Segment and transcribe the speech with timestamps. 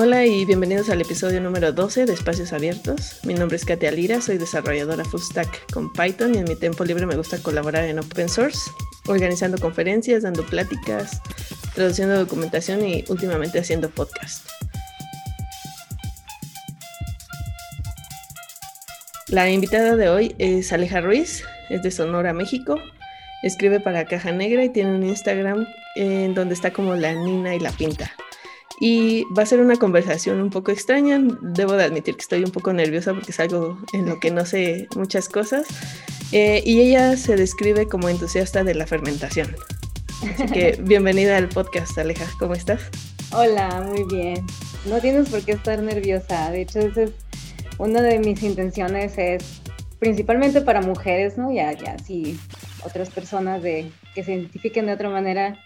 [0.00, 3.18] Hola y bienvenidos al episodio número 12 de Espacios Abiertos.
[3.24, 6.84] Mi nombre es Katia Lira, soy desarrolladora full stack con Python y en mi tiempo
[6.84, 8.70] libre me gusta colaborar en open source,
[9.08, 11.20] organizando conferencias, dando pláticas,
[11.74, 14.48] traduciendo documentación y últimamente haciendo podcast.
[19.26, 22.76] La invitada de hoy es Aleja Ruiz, es de Sonora, México.
[23.42, 27.58] Escribe para Caja Negra y tiene un Instagram en donde está como la Nina y
[27.58, 28.12] la Pinta.
[28.80, 31.20] Y va a ser una conversación un poco extraña.
[31.40, 34.46] Debo de admitir que estoy un poco nerviosa porque es algo en lo que no
[34.46, 35.66] sé muchas cosas.
[36.32, 39.56] Eh, y ella se describe como entusiasta de la fermentación.
[40.22, 42.26] Así que bienvenida al podcast, Aleja.
[42.38, 42.82] ¿Cómo estás?
[43.32, 44.46] Hola, muy bien.
[44.86, 46.50] No tienes por qué estar nerviosa.
[46.50, 47.10] De hecho, esa es
[47.78, 49.60] una de mis intenciones es
[49.98, 51.52] principalmente para mujeres, ¿no?
[51.52, 51.96] Ya, ya,
[52.84, 55.58] otras personas de, que se identifiquen de otra manera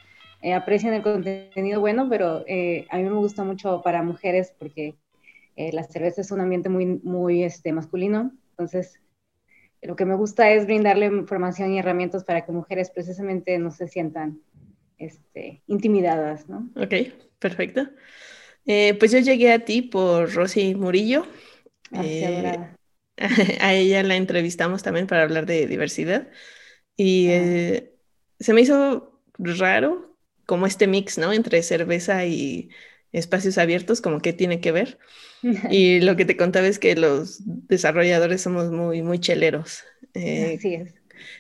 [0.43, 4.97] eh, aprecian el contenido bueno, pero eh, a mí me gusta mucho para mujeres porque
[5.55, 8.33] eh, la cerveza es un ambiente muy, muy este, masculino.
[8.51, 9.01] Entonces,
[9.83, 13.87] lo que me gusta es brindarle información y herramientas para que mujeres precisamente no se
[13.87, 14.41] sientan
[14.99, 16.69] este, intimidadas, ¿no?
[16.75, 16.95] Ok,
[17.39, 17.89] perfecto.
[18.65, 21.25] pues yo llegué a ti por Rosy Murillo.
[21.93, 22.75] Ah,
[23.61, 26.29] a ella la entrevistamos también para hablar de diversidad
[26.97, 27.83] y ah.
[28.41, 30.12] se me hizo raro
[30.47, 31.33] como este mix, ¿no?
[31.33, 32.71] Entre cerveza y
[33.13, 34.99] espacios abiertos, como que tiene que ver.
[35.71, 39.85] Y lo que te contaba es que los desarrolladores somos muy, muy cheleros.
[40.15, 40.95] Eh, Así es.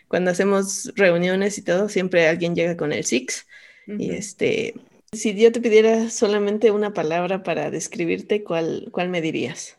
[0.08, 3.46] Cuando hacemos reuniones y todo, siempre alguien llega con el Six.
[3.86, 4.74] Y este,
[5.12, 9.76] si yo te pidiera solamente una palabra para describirte, ¿cuál, cuál me dirías?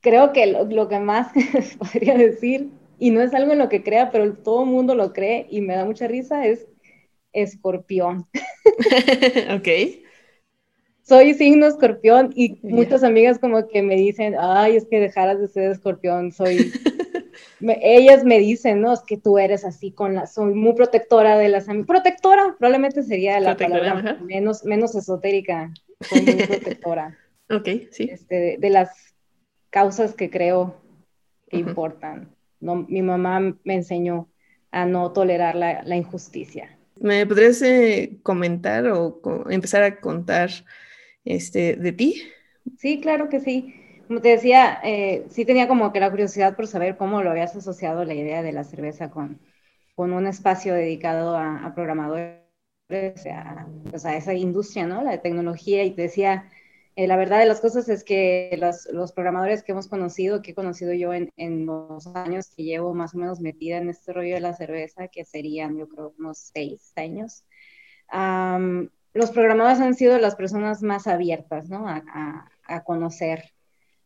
[0.00, 1.28] Creo que lo, lo que más
[1.78, 5.12] podría decir, y no es algo en lo que crea, pero todo el mundo lo
[5.12, 6.66] cree y me da mucha risa, es
[7.36, 8.26] escorpión.
[9.54, 9.68] ok.
[11.02, 15.46] Soy signo escorpión y muchas amigas como que me dicen, ay, es que dejaras de
[15.46, 16.72] ser escorpión, soy...
[17.60, 21.48] ellas me dicen, no, es que tú eres así con la, soy muy protectora de
[21.48, 21.86] las amigas.
[21.86, 27.16] Protectora, probablemente sería la palabra menos, menos esotérica, soy muy protectora.
[27.50, 28.08] ok, sí.
[28.10, 29.14] Este, de, las
[29.70, 30.80] causas que creo
[31.48, 32.34] que importan.
[32.58, 34.28] No, mi mamá me enseñó
[34.72, 36.75] a no tolerar la, la injusticia.
[37.00, 39.20] ¿Me podrías eh, comentar o
[39.50, 40.50] empezar a contar
[41.24, 42.22] este, de ti?
[42.78, 43.74] Sí, claro que sí.
[44.06, 47.56] Como te decía, eh, sí tenía como que la curiosidad por saber cómo lo habías
[47.56, 49.40] asociado la idea de la cerveza con,
[49.94, 52.40] con un espacio dedicado a, programadores,
[53.32, 55.02] a, pues a esa industria, ¿no?
[55.02, 55.84] La tecnología.
[55.84, 56.50] Y te decía,
[56.96, 60.52] eh, la verdad de las cosas es que los, los, programadores que hemos conocido, que
[60.52, 64.12] he conocido yo en, en, los años que llevo más o menos metida en este
[64.12, 67.44] rollo de la cerveza, que serían yo creo unos seis años,
[69.14, 71.88] los programadores han sido las personas más abiertas ¿no?
[71.88, 73.52] a, a, a conocer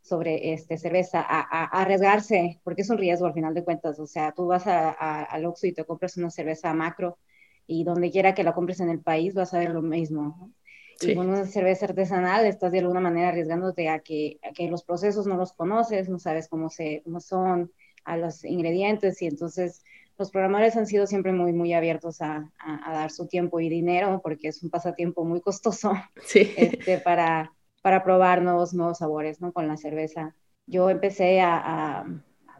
[0.02, 3.98] sobre este, cerveza, a, arriesgarse, porque es un riesgo al final de cuentas.
[3.98, 7.18] O sea, tú vas al Oxxo y te compras una cerveza macro
[7.66, 10.50] y donde quiera que la compres en el país vas a ver lo mismo
[11.00, 15.26] y con una cerveza artesanal estás de alguna manera arriesgándote a que, que los procesos
[15.26, 17.72] no los conoces, no sabes cómo, se, cómo son
[18.04, 19.82] a los ingredientes y entonces
[20.18, 24.20] los programadores han sido siempre muy, muy abiertos a, a, dar su tiempo y dinero
[24.22, 25.92] porque es un pasatiempo muy costoso
[26.34, 27.52] este, para,
[27.82, 29.52] para probar nuevos, nuevos sabores ¿no?
[29.52, 30.34] con la cerveza.
[30.66, 32.06] Yo empecé a, a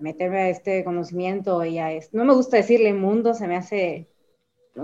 [0.00, 1.90] meterme a este conocimiento y a...
[2.12, 4.09] No me gusta decirle mundo, se me hace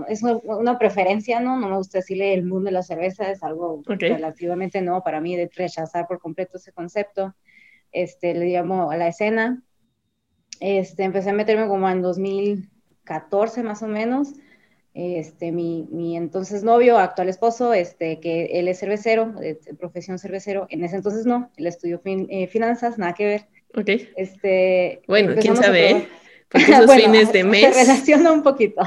[0.07, 1.59] es una preferencia, ¿no?
[1.59, 5.35] No me gusta decirle el mundo de la cerveza, es algo relativamente nuevo para mí
[5.35, 7.35] de rechazar por completo ese concepto.
[7.91, 9.63] Este, le llamo a la escena.
[10.59, 14.33] Este, empecé a meterme como en 2014 más o menos.
[14.93, 20.65] Este, mi, mi entonces novio, actual esposo, este, que él es cervecero, de, profesión cervecero,
[20.71, 23.45] en ese entonces no, él estudió eh, finanzas, nada que ver.
[23.75, 23.89] Ok.
[24.15, 26.07] Este, bueno, quién sabe,
[26.49, 27.75] porque esos fines de mes.
[27.75, 28.81] Se relaciona un poquito.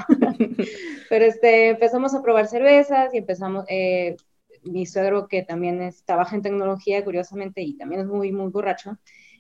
[1.09, 4.17] Pero este, empezamos a probar cervezas y empezamos, eh,
[4.63, 8.97] mi suegro que también es, trabaja en tecnología, curiosamente, y también es muy, muy borracho,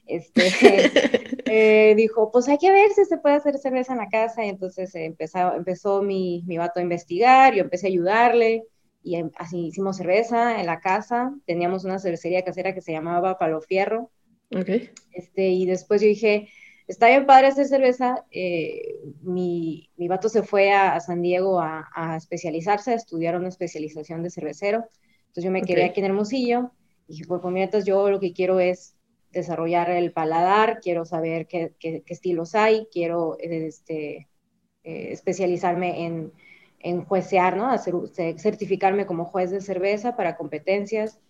[0.06, 0.50] este,
[1.46, 4.48] eh, dijo, pues hay que ver si se puede hacer cerveza en la casa, y
[4.48, 8.64] entonces empezó, empezó mi, mi vato a investigar, yo empecé a ayudarle,
[9.02, 13.38] y em, así hicimos cerveza en la casa, teníamos una cervecería casera que se llamaba
[13.38, 14.10] Palo Fierro,
[14.50, 14.90] okay.
[15.12, 16.48] este, y después yo dije,
[16.90, 18.24] está bien padre hacer cerveza.
[18.30, 24.22] Eh, mi, mi vato se fue a, San Diego a, especializarse, a estudiar una especialización
[24.22, 24.84] de cervecero.
[25.20, 26.72] Entonces yo me quedé aquí en Hermosillo
[27.06, 28.96] y dije, pues mientras yo lo que quiero es
[29.30, 34.28] desarrollar el paladar, quiero saber qué, qué, estilos hay, quiero este,
[34.82, 36.32] eh, especializarme en,
[36.80, 37.70] en juecear, ¿no?
[37.70, 37.94] Hacer,
[38.36, 41.20] certificarme como juez de cerveza para competencias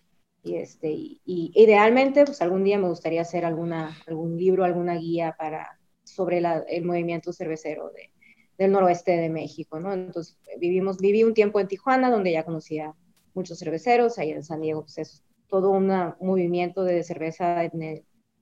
[0.43, 1.19] Y, este, y,
[1.53, 6.83] idealmente, pues algún día me gustaría hacer alguna, algún libro, alguna guía para, sobre el
[6.83, 8.11] movimiento cervecero de,
[8.57, 9.93] del noroeste de México, ¿no?
[9.93, 12.93] Entonces, vivimos, viví un tiempo en Tijuana, donde ya conocía
[13.33, 17.63] muchos cerveceros, ahí en San Diego, pues es todo un movimiento de cerveza,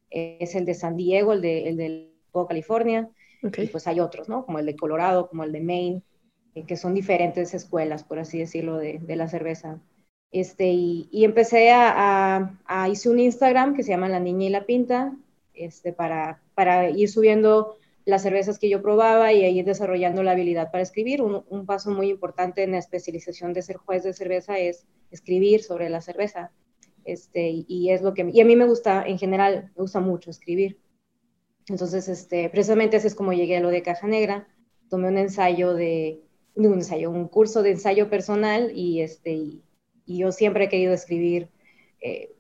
[0.10, 2.14] es el de San Diego, el de, el de
[2.48, 3.10] California,
[3.42, 4.46] y pues hay otros, ¿no?
[4.46, 6.04] Como el de Colorado, como el de Maine,
[6.56, 9.82] eh, que son diferentes escuelas, por así decirlo, de, de la cerveza
[10.32, 14.66] este, y, empecé a, a, hice un Instagram que se llama La Niña y la
[14.66, 15.16] Pinta,
[15.54, 20.72] este, para, para ir subiendo las cervezas que yo probaba y ir desarrollando la habilidad
[20.72, 21.22] para escribir.
[21.22, 25.90] Un, paso muy importante en la especialización de ser juez de cerveza es escribir sobre
[25.90, 26.52] la cerveza.
[27.06, 30.30] Este, y, es lo que, y a mí me gusta, en general, me gusta mucho
[30.30, 30.80] escribir.
[31.68, 34.48] Entonces, este, precisamente así es como llegué a lo de Caja Negra.
[34.90, 36.22] Tomé un ensayo de,
[36.56, 39.64] un ensayo, un curso de ensayo personal y, este, y,
[40.10, 41.50] y yo siempre he querido escribir
[42.02, 42.32] eh,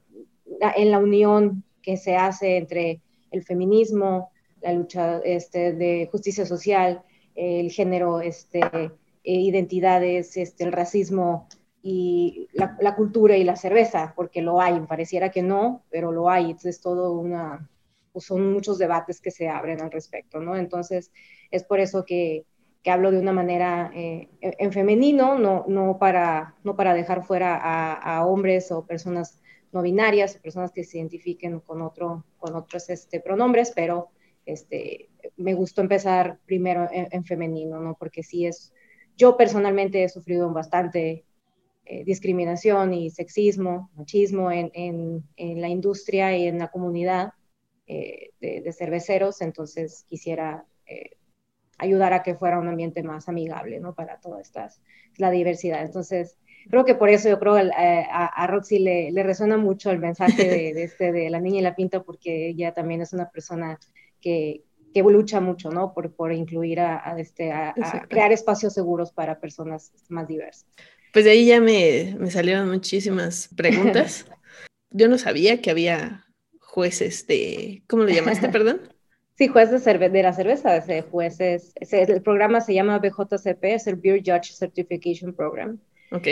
[0.75, 2.99] en la unión que se hace entre
[3.29, 7.03] el feminismo, la lucha este, de justicia social,
[7.35, 8.91] el género, este, eh,
[9.23, 11.47] identidades, este, el racismo
[11.83, 16.45] y la, cultura y la cerveza, porque lo hay, pareciera que no, pero lo hay,
[16.45, 17.69] entonces todo una,
[18.11, 20.55] pues son muchos debates que se abren al respecto, ¿no?
[20.55, 21.11] Entonces,
[21.51, 22.47] es por eso que,
[22.83, 27.55] que hablo de una manera eh, en femenino, no, no, para, no para dejar fuera
[27.55, 29.41] a, hombres o personas
[29.71, 34.09] no binarias, personas que se identifiquen con, otro, con otros este, pronombres, pero
[34.45, 37.95] este, me gustó empezar primero en, femenino, ¿no?
[37.99, 38.73] Porque sí es,
[39.15, 41.25] yo personalmente he sufrido bastante
[41.85, 47.33] eh, discriminación y sexismo, machismo en, en, en, la industria y en la comunidad
[47.85, 50.65] eh, de, de, cerveceros, entonces quisiera
[51.79, 53.95] ayudar a que fuera un ambiente más amigable, ¿no?
[53.95, 54.69] Para toda esta,
[55.17, 55.81] la diversidad.
[55.81, 56.37] Entonces,
[56.69, 59.99] creo que por eso yo creo eh, a, a, Roxy le, le, resuena mucho el
[59.99, 63.79] mensaje de, este, de la niña y la pinta, porque ella también es una persona
[64.21, 64.61] que,
[64.93, 65.93] que lucha mucho, ¿no?
[65.93, 67.73] Por, por incluir a, este, a,
[68.07, 70.67] crear espacios seguros para personas más diversas.
[71.13, 74.25] Pues de ahí ya me, me salieron muchísimas preguntas.
[74.91, 76.25] yo no sabía que había
[76.59, 78.81] jueces de, ¿cómo lo llamaste, perdón?
[79.39, 83.95] Sí, juez de, de la cerveza, ese jueces, el programa se llama BJCP, es el
[83.95, 85.79] Beer Judge Certification Program.
[86.11, 86.27] Ok.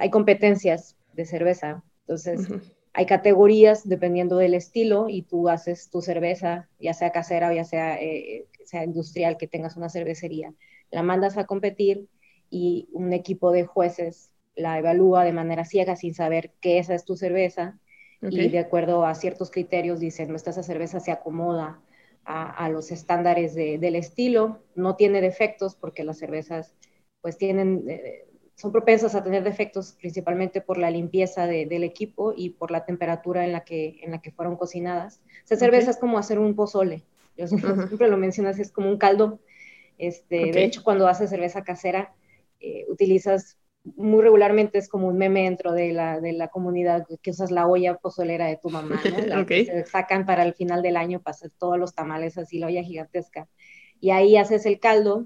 [0.00, 2.48] hay competencias de cerveza, entonces
[2.92, 7.62] hay categorías dependiendo del estilo y tú haces tu cerveza, ya sea casera o ya
[7.62, 10.52] sea, eh, sea industrial, que tengas una cervecería,
[10.90, 12.08] la mandas a competir
[12.50, 17.04] y un equipo de jueces la evalúa de manera ciega sin saber que esa es
[17.04, 17.78] tu cerveza.
[18.22, 21.80] Y de acuerdo a ciertos criterios dicen, esta cerveza se acomoda
[22.30, 26.74] a, los estándares del estilo, no tiene defectos porque las cervezas
[27.20, 32.50] pues tienen, eh, son propensas a tener defectos principalmente por la limpieza del equipo y
[32.50, 35.20] por la temperatura en la que, en la que fueron cocinadas.
[35.44, 37.04] Esa cerveza es como hacer un pozole,
[37.36, 39.40] yo siempre lo menciono así, es como un caldo.
[39.98, 42.14] Este, De hecho, cuando haces cerveza casera,
[42.60, 47.30] eh, utilizas muy regularmente es como un meme dentro de la, de la comunidad que
[47.30, 49.18] usas la olla pozolera de tu mamá, ¿no?
[49.26, 52.58] La que se sacan para el final del año para hacer todos los tamales así,
[52.58, 53.48] la olla gigantesca.
[53.98, 55.24] Y ahí haces el caldo,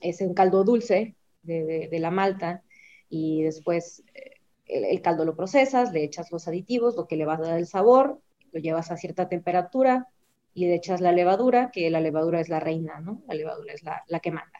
[0.00, 2.62] es un caldo dulce de, de, la malta,
[3.08, 4.32] y después eh,
[4.66, 7.58] el, el, caldo lo procesas, le echas los aditivos, lo que le va a dar
[7.58, 8.20] el sabor,
[8.52, 10.08] lo llevas a cierta temperatura
[10.52, 13.22] y le echas la levadura, que la levadura es la reina, ¿no?
[13.28, 14.58] La levadura es la, la que manda.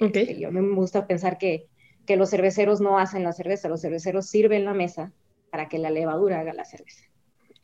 [0.00, 0.22] Okay.
[0.22, 1.68] Este, yo me gusta pensar que
[2.06, 5.12] que los cerveceros no hacen la cerveza, los cerveceros sirven la mesa
[5.50, 7.04] para que la levadura haga la cerveza.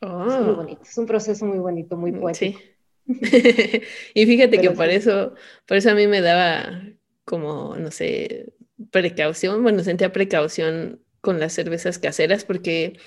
[0.00, 0.56] Es muy oh.
[0.56, 2.60] bonito, es un proceso muy bonito, muy mm, poético.
[4.14, 5.34] y fíjate que por eso,
[5.66, 6.82] por eso a mí me daba
[7.24, 8.52] como, no sé,
[8.90, 12.98] precaución, bueno, sentía precaución con las cervezas caseras porque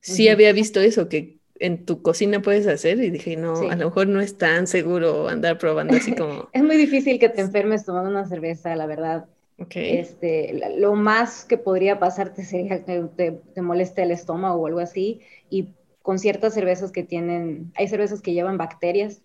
[0.00, 3.86] sí había visto eso, que en tu cocina puedes hacer y dije, no, a lo
[3.86, 6.48] mejor no es tan seguro andar probando así como...
[6.52, 9.26] es muy difícil que te enfermes tomando una cerveza, la verdad.
[9.58, 13.08] Este, lo más que podría pasarte sería que
[13.54, 15.20] te, moleste el estómago o algo así.
[15.50, 19.22] Y con ciertas cervezas que tienen, hay cervezas que llevan bacterias,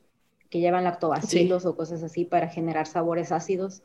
[0.49, 3.83] que llevan lactobacilos o cosas así para generar sabores ácidos.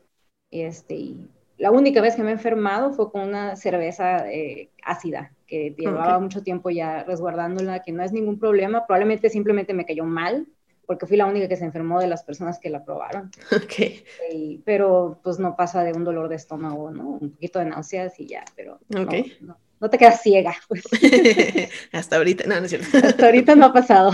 [0.51, 5.33] Este, y la única vez que me he enfermado fue con una cerveza eh, ácida,
[5.45, 8.87] que llevaba mucho tiempo ya resguardándola, que no es ningún problema.
[8.87, 10.47] Probablemente simplemente me cayó mal
[10.89, 13.29] porque fui la única que se enfermó de las personas que la probaron.
[13.55, 14.63] Ok.
[14.65, 17.19] pero pues no pasa de un dolor de estómago, ¿no?
[17.21, 20.55] Un poquito de náuseas y ya, pero no, te quedas ciega.
[20.67, 20.81] Pues.
[21.91, 22.87] Hasta ahorita, no, no es cierto.
[23.05, 24.13] Hasta ahorita no ha pasado.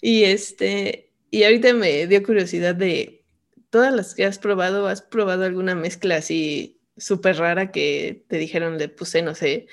[0.00, 3.24] y este, y ahorita me dio curiosidad de
[3.70, 8.76] todas las que has probado, ¿has probado alguna mezcla así súper rara que te dijeron,
[8.76, 9.68] le puse, no sé,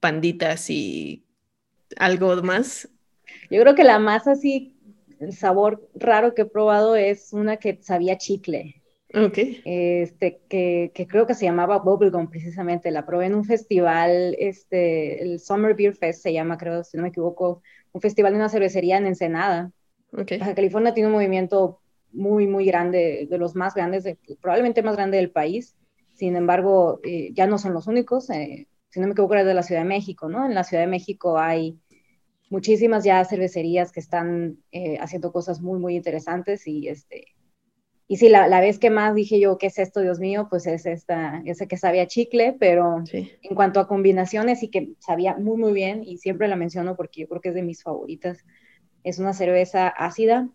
[0.00, 1.26] panditas y
[1.98, 2.88] algo más.
[3.50, 4.77] Yo creo que la más así,
[5.20, 8.82] el sabor raro que he probado es una que sabía chicle.
[9.14, 9.38] Ok.
[9.64, 12.90] Este, que, que, creo que se llamaba Bubblegum precisamente.
[12.90, 17.02] La probé en un festival, este, el Summer Beer Fest se llama, creo, si no
[17.02, 19.72] me equivoco, un festival de una cervecería en Ensenada.
[20.12, 20.38] Okay.
[20.38, 21.80] Baja California tiene un movimiento
[22.12, 24.04] muy, muy grande, de los más grandes,
[24.40, 25.74] probablemente más grande del país.
[26.14, 28.28] Sin embargo, eh, ya no son los únicos.
[28.30, 30.44] Eh, si no me equivoco, es de la Ciudad de México, ¿no?
[30.44, 31.78] En la Ciudad de México hay
[32.50, 37.26] muchísimas ya cervecerías que están eh, haciendo cosas muy, muy interesantes y este...
[38.10, 40.46] Y sí, la, la, vez que más dije yo, ¿qué es esto, Dios mío?
[40.48, 43.30] Pues es esta, ese que sabía chicle, pero sí.
[43.42, 47.20] en cuanto a combinaciones y que sabía muy, muy bien, y siempre la menciono porque
[47.20, 48.46] yo creo que es de mis favoritas,
[49.04, 50.48] es una cerveza ácida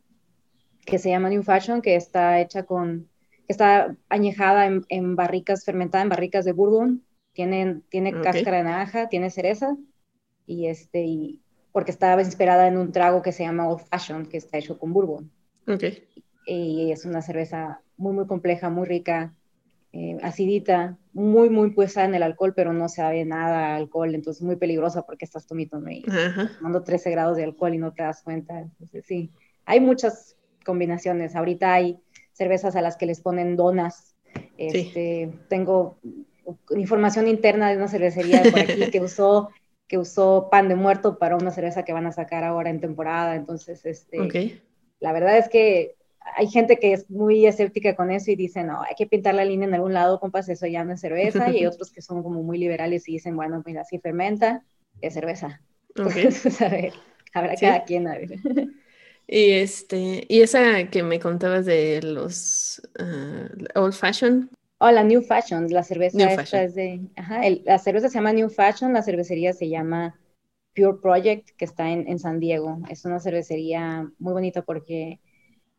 [0.84, 3.08] que se llama New Fashion, que está hecha con,
[3.46, 8.24] que está añejada en, en barricas, fermentada en barricas de bourbon, tiene, tiene Ok.
[8.24, 9.78] cáscara de naranja, tiene cereza,
[10.48, 11.43] y este, y
[11.74, 14.94] porque estaba inspirada en un trago que se llama Old Fashion, que está hecho con
[14.94, 15.30] bourbon.
[15.68, 15.84] Ok.
[16.46, 19.34] Y es una cerveza muy, muy compleja, muy rica,
[19.92, 24.44] eh, acidita, muy, muy puesta en el alcohol, pero no sabe nada a alcohol, entonces
[24.44, 26.52] muy peligrosa porque estás tomando y Ajá.
[26.58, 28.60] tomando 13 grados de alcohol y no te das cuenta.
[28.60, 29.32] Entonces, sí,
[29.66, 31.36] hay muchas combinaciones.
[31.36, 32.00] Ahorita hay
[32.34, 34.16] cervezas a las que les ponen donas.
[34.58, 35.98] Este, Tengo
[36.72, 39.50] información interna de una cervecería por aquí que usó
[39.94, 43.36] que usó pan de muerto para una cerveza que van a sacar ahora en temporada.
[43.36, 44.36] Entonces, este, Ok.
[45.00, 45.96] la verdad es que
[46.36, 49.46] hay gente que es muy escéptica con eso y dice, no, hay que pintar la
[49.46, 51.52] línea en algún lado, compas, eso ya no es cerveza.
[51.52, 54.64] y hay otros que son como muy liberales y dicen, bueno, mira, si fermenta,
[55.00, 55.62] es cerveza.
[56.00, 56.16] Ok.
[56.16, 56.94] Entonces, a ver,
[57.36, 57.66] habrá Sí.
[57.68, 58.30] cada quien, a ver.
[59.28, 64.50] Y este, y esa que me contabas de los ah, old fashion.
[64.86, 66.64] Oh, la New Fashion, la cerveza New esta Fashion.
[66.66, 70.20] es de, ajá, el- la cerveza se llama New Fashion, la cervecería se llama
[70.76, 72.80] Pure Project, que está en, en San Diego.
[72.90, 75.22] Es una cervecería muy bonita porque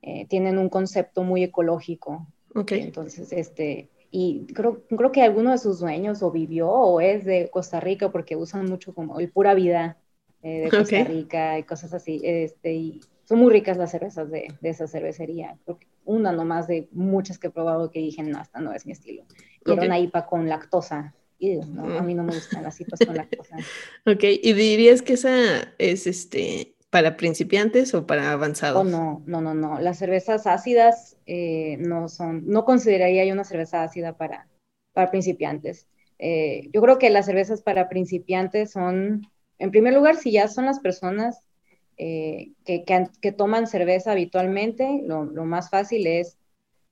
[0.02, 2.26] eh, tienen un concepto muy ecológico.
[2.54, 2.72] Ok.
[2.72, 7.50] Entonces, este, y creo, creo que alguno de sus dueños o vivió o es de
[7.50, 9.98] Costa Rica porque usan mucho como el pura vida
[10.42, 11.04] eh, de Costa.
[11.04, 12.20] Rica y cosas así.
[12.24, 15.58] Este, y son muy ricas las cervezas de, de esa cervecería.
[15.64, 18.86] Creo que una nomás de muchas que he probado que dije, no, esta no es
[18.86, 19.24] mi estilo.
[19.64, 21.14] Y era una IPA con lactosa.
[21.38, 23.56] Y no, a mí no me gustan las IPAs con lactosa.
[24.06, 24.24] Ok.
[24.42, 28.80] ¿Y dirías que esa es este para principiantes o para avanzados?
[28.80, 29.80] Oh, no, no, no, no.
[29.80, 34.46] Las cervezas ácidas eh, no son, no consideraría yo una cerveza ácida para,
[34.92, 35.88] para principiantes.
[36.20, 39.22] Eh, yo creo que las cervezas para principiantes son,
[39.58, 41.40] en primer lugar, si ya son las personas
[41.96, 46.38] eh, que, que, han- que toman cerveza habitualmente, lo, lo más fácil es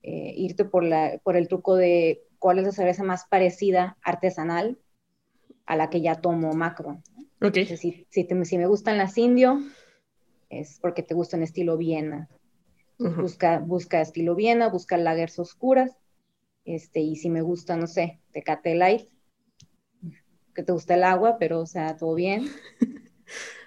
[0.02, 4.78] eh, irte por, la, por el truco de cuál es la cerveza más parecida artesanal
[5.66, 7.02] a la que ya tomo macro.
[7.40, 7.56] Ok.
[7.56, 9.60] Entonces, si, si, te- si me gustan las indio,
[10.50, 12.28] es porque te gustan estilo Viena.
[12.98, 15.96] Busca, busca estilo Viena, busca lagers oscuras.
[16.64, 19.08] Este, y si me gusta, no sé, Tecate Light,
[20.54, 22.46] que te gusta el agua, pero o sea, todo bien.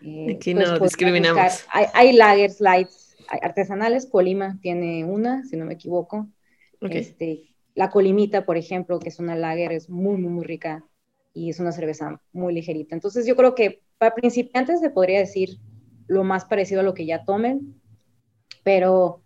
[0.01, 1.65] Eh, Aquí pues, no podrías discriminamos.
[1.71, 6.27] Hay, hay lagers lights hay artesanales, Colima tiene una, si no me equivoco.
[6.81, 6.91] Ok.
[6.91, 10.85] Este, la Colimita, por ejemplo, que es una lager, es muy, muy, muy rica
[11.33, 12.95] y es una cerveza muy ligerita.
[12.95, 15.57] Entonces yo creo que para principiantes se podría decir
[16.07, 17.81] lo más parecido a lo que ya tomen,
[18.63, 19.21] pero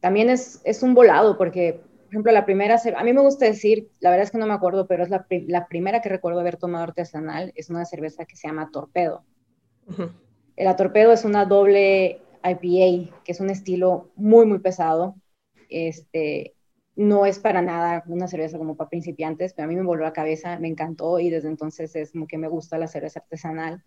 [0.00, 3.90] también es, es un volado porque, por ejemplo, la primera, a mí me gusta decir,
[4.00, 6.56] la verdad es que no me acuerdo, pero es la, la primera que recuerdo haber
[6.56, 9.24] tomado artesanal, es una cerveza que se llama Torpedo.
[9.88, 10.10] Ujú.
[10.56, 15.14] La Torpedo es una doble IPA, que es un estilo muy, muy pesado.
[15.68, 16.54] Este,
[16.96, 20.12] no es para nada una cerveza como para principiantes, pero a mí me volvió la
[20.12, 23.82] cabeza, me encantó y desde entonces es como que me gusta la cerveza artesanal.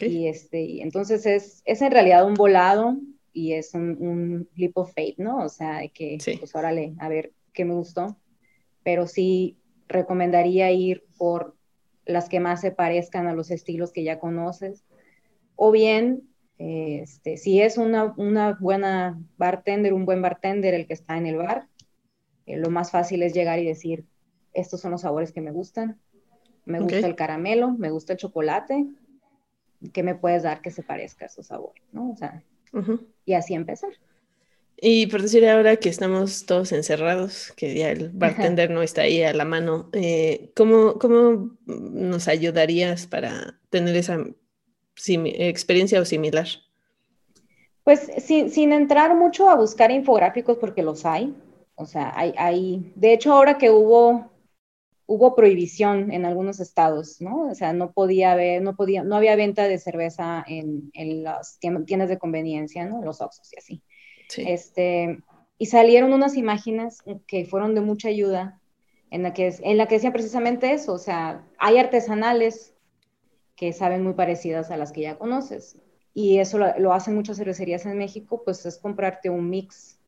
[0.00, 2.96] Y, este, y entonces es, es en realidad un volado
[3.32, 5.38] y es un, un leap of faith, ¿no?
[5.38, 6.36] O sea, que, Sí.
[6.38, 8.16] pues órale, a ver qué me gustó.
[8.82, 9.56] Pero sí
[9.88, 11.56] recomendaría ir por
[12.04, 14.84] las que más se parezcan a los estilos que ya conoces.
[15.62, 16.22] O bien,
[16.56, 21.36] este, si es una, una buena bartender, un buen bartender el que está en el
[21.36, 21.68] bar,
[22.46, 24.06] eh, lo más fácil es llegar y decir,
[24.54, 26.00] estos son los sabores que me gustan.
[26.64, 28.86] Me gusta el caramelo, me gusta el chocolate.
[29.92, 31.82] ¿Qué me puedes dar que se parezca a esos sabores?
[31.92, 32.12] ¿no?
[32.12, 32.42] O sea,
[33.26, 33.90] y así empezar.
[34.78, 39.22] Y por decir ahora que estamos todos encerrados, que ya el bartender no está ahí
[39.22, 44.24] a la mano, eh, ¿cómo, cómo nos ayudarías para tener esa
[45.08, 46.46] experiencia o similar?
[47.84, 51.34] Pues sin, sin entrar mucho a buscar infográficos porque los hay.
[51.74, 54.30] O sea, hay, hay, de hecho ahora que hubo
[55.10, 57.48] hubo prohibición en algunos estados, ¿no?
[57.50, 61.58] O sea, no podía haber, no podía, no había venta de cerveza en, en las
[61.58, 63.02] tiendas de conveniencia, ¿no?
[63.02, 63.82] Los Oxxos y así.
[64.28, 64.44] Sí.
[64.46, 65.18] Este,
[65.58, 68.60] y salieron unas imágenes que fueron de mucha ayuda,
[69.10, 72.72] en la que, en la que decían precisamente eso, o sea, hay artesanales
[73.60, 75.76] que saben muy parecidas a las que ya conoces.
[76.14, 80.00] Y eso lo, lo hacen muchas cervecerías en México, pues es comprarte un mix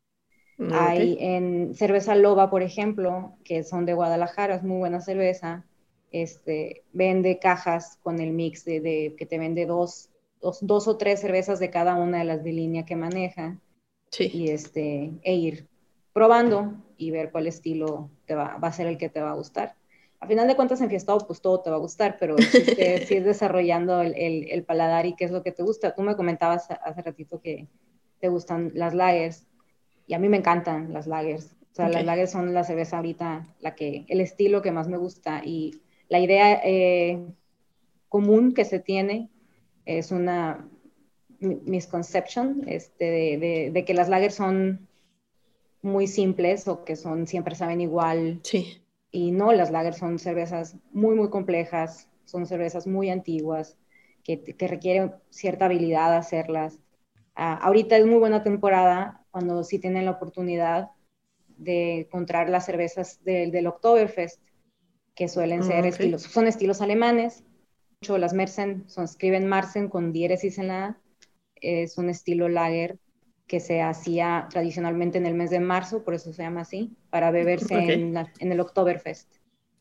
[0.73, 5.66] Hay en cerveza Loba, por ejemplo, que son de Guadalajara, es muy buena cerveza.
[6.12, 10.09] Este, vende cajas con el mix de, que te vende dos,
[10.40, 13.59] dos, o tres cervezas de cada una de las de línea que maneja.
[14.11, 14.30] Sí.
[14.32, 15.68] Y este, e ir
[16.14, 19.37] probando y ver cuál estilo te va, va a ser el que te va a
[19.37, 19.75] gustar.
[20.23, 22.59] A final de cuentas, en Fiestado, pues todo te va a gustar, pero si,
[23.17, 25.97] es desarrollando el, el, el, paladar y qué es lo que te gusta.
[25.97, 27.67] Tú me comentabas hace ratito que
[28.21, 29.49] te gustan las lagers
[30.07, 31.57] y a mí me encantan las lagers.
[31.73, 34.97] O sea, las lagers son la cerveza ahorita, la que, el estilo que más me
[34.97, 35.43] gusta.
[35.45, 37.26] Y la idea eh,
[38.09, 39.29] común que se tiene
[39.87, 40.69] es una
[41.41, 44.87] misconception este, de, de, que las lagers son
[45.83, 48.38] muy simples o que son siempre saben igual.
[48.45, 48.82] Sí.
[49.12, 53.78] Y no, las lagers son cervezas muy, muy complejas, son cervezas muy antiguas,
[54.25, 56.81] que, que requieren cierta habilidad hacerlas.
[57.35, 60.90] Ah, ahorita es muy buena temporada cuando sí tienen la oportunidad
[61.57, 64.40] de encontrar las cervezas del Oktoberfest,
[65.14, 67.45] que suelen ah, ser estilos, son estilos alemanes.
[68.00, 71.00] Mucho las Mersen, son, escriben Marsen con diéresis en la A,
[71.57, 72.99] es un estilo lager
[73.52, 77.30] que se hacía tradicionalmente en el mes de marzo, por eso se llama así, para
[77.30, 79.28] beberse en, en, el Oktoberfest.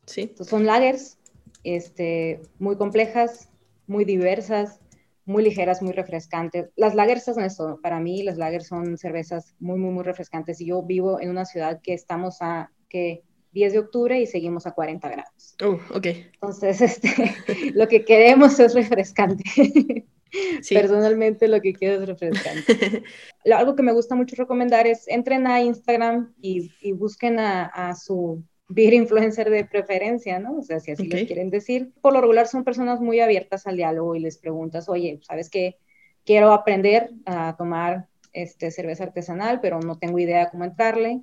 [0.05, 0.23] Sí.
[0.23, 1.17] Entonces son lagers
[1.63, 3.47] este, muy complejas,
[3.87, 4.81] muy diversas,
[5.23, 6.69] muy ligeras, muy refrescantes.
[6.75, 10.59] Las lagers son eso, para mí las lagers son cervezas muy, muy, muy refrescantes.
[10.59, 13.23] Y yo vivo en una ciudad que estamos a que
[13.53, 15.55] 10 de octubre y seguimos a 40 grados.
[15.63, 16.07] Oh, ok.
[16.33, 19.45] Entonces, este, lo que queremos es refrescante.
[20.69, 23.03] Personalmente lo que quiero es refrescante.
[23.53, 27.95] Algo que me gusta mucho recomendar es entren a Instagram y, y busquen a, a
[27.95, 30.57] su beer influencer de preferencia, ¿no?
[30.57, 31.91] O sea, si así les quieren decir.
[32.01, 35.77] Por lo regular son personas muy abiertas al diálogo y les preguntas, oye, ¿sabes qué?
[36.23, 41.21] Quiero aprender a tomar este, cerveza artesanal, pero no tengo idea cómo entrarle.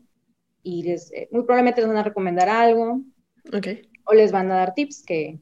[0.63, 3.01] Y les, eh, muy probablemente les van a recomendar algo.
[3.53, 3.83] Okay.
[4.05, 5.39] O les van a dar tips que,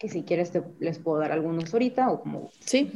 [0.00, 2.50] que si quieres te, les puedo dar algunos ahorita o como...
[2.64, 2.90] Sí,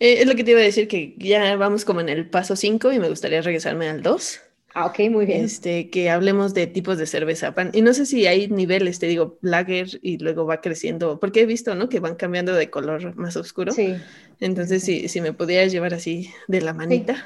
[0.00, 2.56] eh, es lo que te iba a decir, que ya vamos como en el paso
[2.56, 4.40] 5 y me gustaría regresarme al 2.
[4.74, 5.44] Ah, ok, muy bien.
[5.44, 7.54] Este, que hablemos de tipos de cerveza.
[7.72, 11.46] Y no sé si hay niveles, te digo, lager y luego va creciendo, porque he
[11.46, 11.88] visto, ¿no?
[11.88, 13.70] Que van cambiando de color más oscuro.
[13.70, 13.94] Sí.
[14.40, 17.24] Entonces, Si, si me pudieras llevar así de la manita.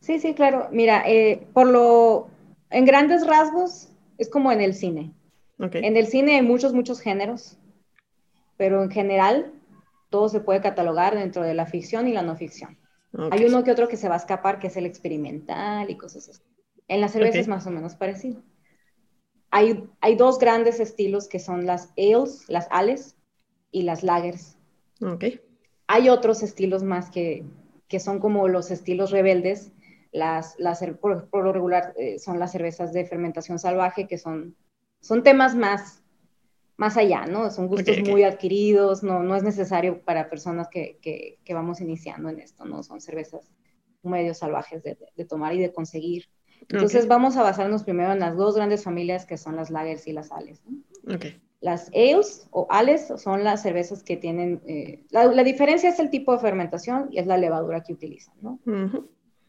[0.00, 0.68] Sí, sí, claro.
[0.70, 2.28] Mira, eh, por lo,
[2.68, 5.12] en grandes rasgos, es como en el cine.
[5.58, 5.82] Okay.
[5.82, 7.56] En el cine hay muchos, muchos géneros,
[8.56, 9.52] pero en general
[10.10, 12.78] todo se puede catalogar dentro de la ficción y la no ficción.
[13.30, 16.28] Hay uno que otro que se va a escapar, que es el experimental y cosas
[16.28, 16.42] así.
[16.88, 18.42] En la cerveza es más o menos parecido.
[19.50, 23.16] Hay, hay dos grandes estilos que son las ales, las ales
[23.70, 24.56] y las lagers.
[25.00, 25.40] Okay.
[25.86, 27.44] Hay otros estilos más que,
[27.88, 29.72] que son como los estilos rebeldes.
[30.12, 34.56] Las, las por, lo regular eh, son las cervezas de fermentación salvaje, que son,
[35.00, 36.03] son temas más,
[36.76, 37.50] más allá, ¿no?
[37.50, 42.28] Son gustos muy adquiridos, no, no es necesario para personas que, que, que, vamos iniciando
[42.28, 42.82] en esto, ¿no?
[42.82, 43.50] Son cervezas
[44.02, 46.28] medio salvajes de, de tomar y de conseguir.
[46.68, 50.12] Entonces vamos a basarnos primero en las dos grandes familias que son las lagers y
[50.12, 50.62] las ales.
[51.60, 56.32] Las ales o ales son las cervezas que tienen, eh, la, diferencia es el tipo
[56.32, 58.58] de fermentación y es la levadura que utilizan, ¿no?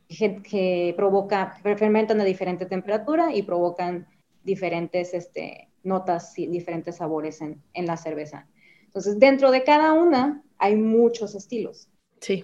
[0.07, 4.07] que, provoca, fermentan a diferente temperatura y provocan
[4.43, 8.48] diferentes este, notas y diferentes sabores en, en la cerveza.
[8.86, 11.89] Entonces, dentro de cada una hay muchos estilos.
[12.21, 12.43] Sí.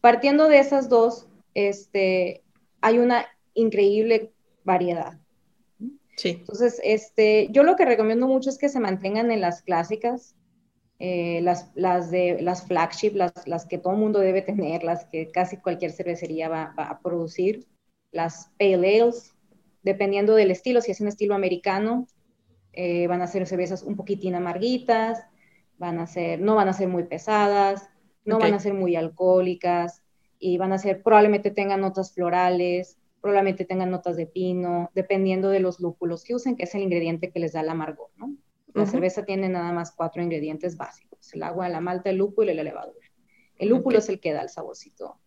[0.00, 2.42] Partiendo de esas dos, este,
[2.80, 4.32] hay una increíble
[4.64, 5.18] variedad.
[6.16, 6.30] Sí.
[6.40, 10.34] Entonces, este, yo lo que recomiendo mucho es que se mantengan en las clásicas,
[11.00, 15.30] eh, las, las, de, las flagship, las, las que todo mundo debe tener, las que
[15.30, 17.68] casi cualquier cervecería va, a producir,
[18.10, 19.32] las pale ales,
[19.82, 22.08] dependiendo del estilo, si es un estilo americano,
[22.80, 25.26] eh, van a ser cervezas un poquitín amarguitas,
[25.78, 27.90] van a ser, no van a ser muy pesadas,
[28.24, 30.04] no van a ser muy alcohólicas
[30.38, 35.58] y van a ser, probablemente tengan notas florales, probablemente tengan notas de pino, dependiendo de
[35.58, 38.36] los lúpulos que usen, que es el ingrediente que les da el amargor, ¿no?
[38.74, 42.54] La cerveza tiene nada más cuatro ingredientes básicos, el agua, la malta, el lúpulo y
[42.54, 43.08] la levadura.
[43.58, 45.18] El lúpulo es el que da el saborcito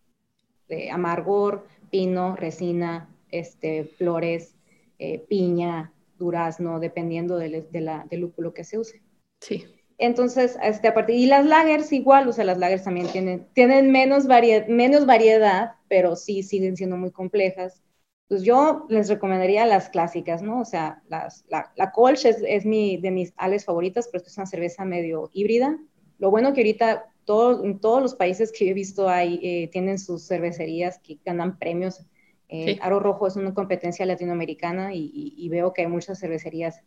[0.68, 4.54] de amargor, pino, resina, este, flores,
[4.98, 9.02] eh, piña, durazno, dependiendo del, de la, del lúpulo que se use.
[9.40, 9.64] Sí.
[9.98, 13.92] Entonces, este, a partir, y las lagers igual, o sea, las lagers también tienen, tienen
[13.92, 14.26] menos,
[14.68, 17.82] menos variedad, pero sí siguen siendo muy complejas.
[18.28, 20.60] Pues yo les recomendaría las clásicas, ¿no?
[20.60, 24.36] O sea, las, la, la Kolsch es, es mi, de mis ales favoritas, pero es
[24.36, 25.78] una cerveza medio híbrida.
[26.18, 29.98] Lo bueno que ahorita todo, en todos los países que he visto hay, eh, tienen
[29.98, 32.00] sus cervecerías que ganan premios.
[32.54, 36.82] Eh, Aro Rojo es una competencia latinoamericana y, y, veo que hay muchas cervecerías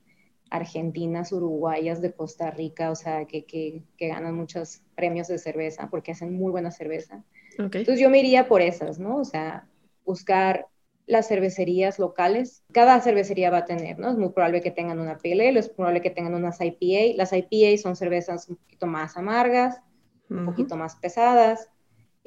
[0.51, 5.89] argentinas, uruguayas, de Costa Rica, o sea, que, que, que ganan muchos premios de cerveza
[5.89, 7.23] porque hacen muy buena cerveza.
[7.57, 9.17] Entonces yo me iría por esas, ¿no?
[9.17, 9.67] O sea,
[10.05, 10.67] buscar
[11.07, 12.63] las cervecerías locales.
[12.71, 14.11] Cada cervecería va a tener, ¿no?
[14.11, 17.15] Es muy probable que tengan una PLL, es probable que tengan unas IPA.
[17.15, 19.81] Las IPA son cervezas un poquito más amargas,
[20.29, 21.69] un poquito más pesadas.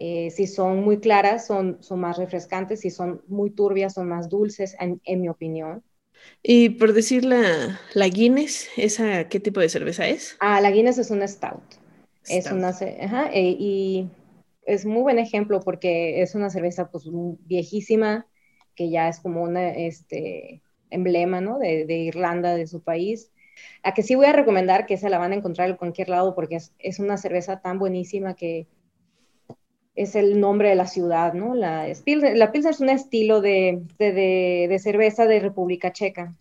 [0.01, 2.81] Eh, si son muy claras, son, son más refrescantes.
[2.81, 5.83] Si son muy turbias, son más dulces, en, en mi opinión.
[6.43, 10.37] Y por decir la, la, Guinness, ¿esa qué tipo de cerveza es?
[10.41, 11.63] Ah, la Guinness es una stout.
[12.29, 14.09] Es una, ajá, e, y
[14.67, 17.05] es muy buen ejemplo porque es una cerveza pues
[17.47, 18.27] viejísima,
[18.75, 21.59] que ya es como un este, emblema, ¿no?
[21.59, 23.33] De, de, Irlanda, de su país.
[23.83, 26.35] La que sí voy a recomendar, que se la van a encontrar en cualquier lado
[26.35, 28.69] porque es, es una cerveza tan buenísima que
[29.99, 31.57] es el nombre de la ciudad, ¿no?
[31.57, 36.37] La, la Pilsner es un estilo de, de, de, cerveza de República Checa.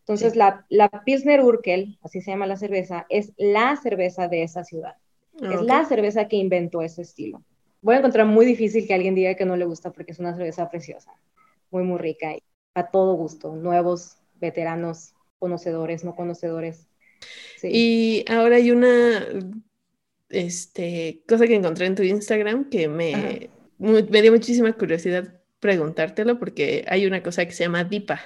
[0.00, 0.38] Entonces, sí.
[0.38, 4.96] la, la, Pilsner Urkel, así se llama la cerveza, es la cerveza de esa ciudad.
[5.34, 5.54] Okay.
[5.54, 7.42] Es la cerveza que inventó ese estilo.
[7.80, 10.36] Voy a encontrar muy difícil que alguien diga que no le gusta porque es una
[10.36, 11.14] cerveza preciosa,
[11.70, 12.42] muy, muy rica y
[12.74, 16.88] a todo gusto, nuevos, veteranos, conocedores, no conocedores.
[17.56, 17.68] Sí.
[17.72, 19.26] Y ahora hay una
[20.30, 26.84] este, cosa que encontré en tu Instagram que me, me dio muchísima curiosidad preguntártelo porque
[26.88, 28.20] hay una cosa que se llama DIPA.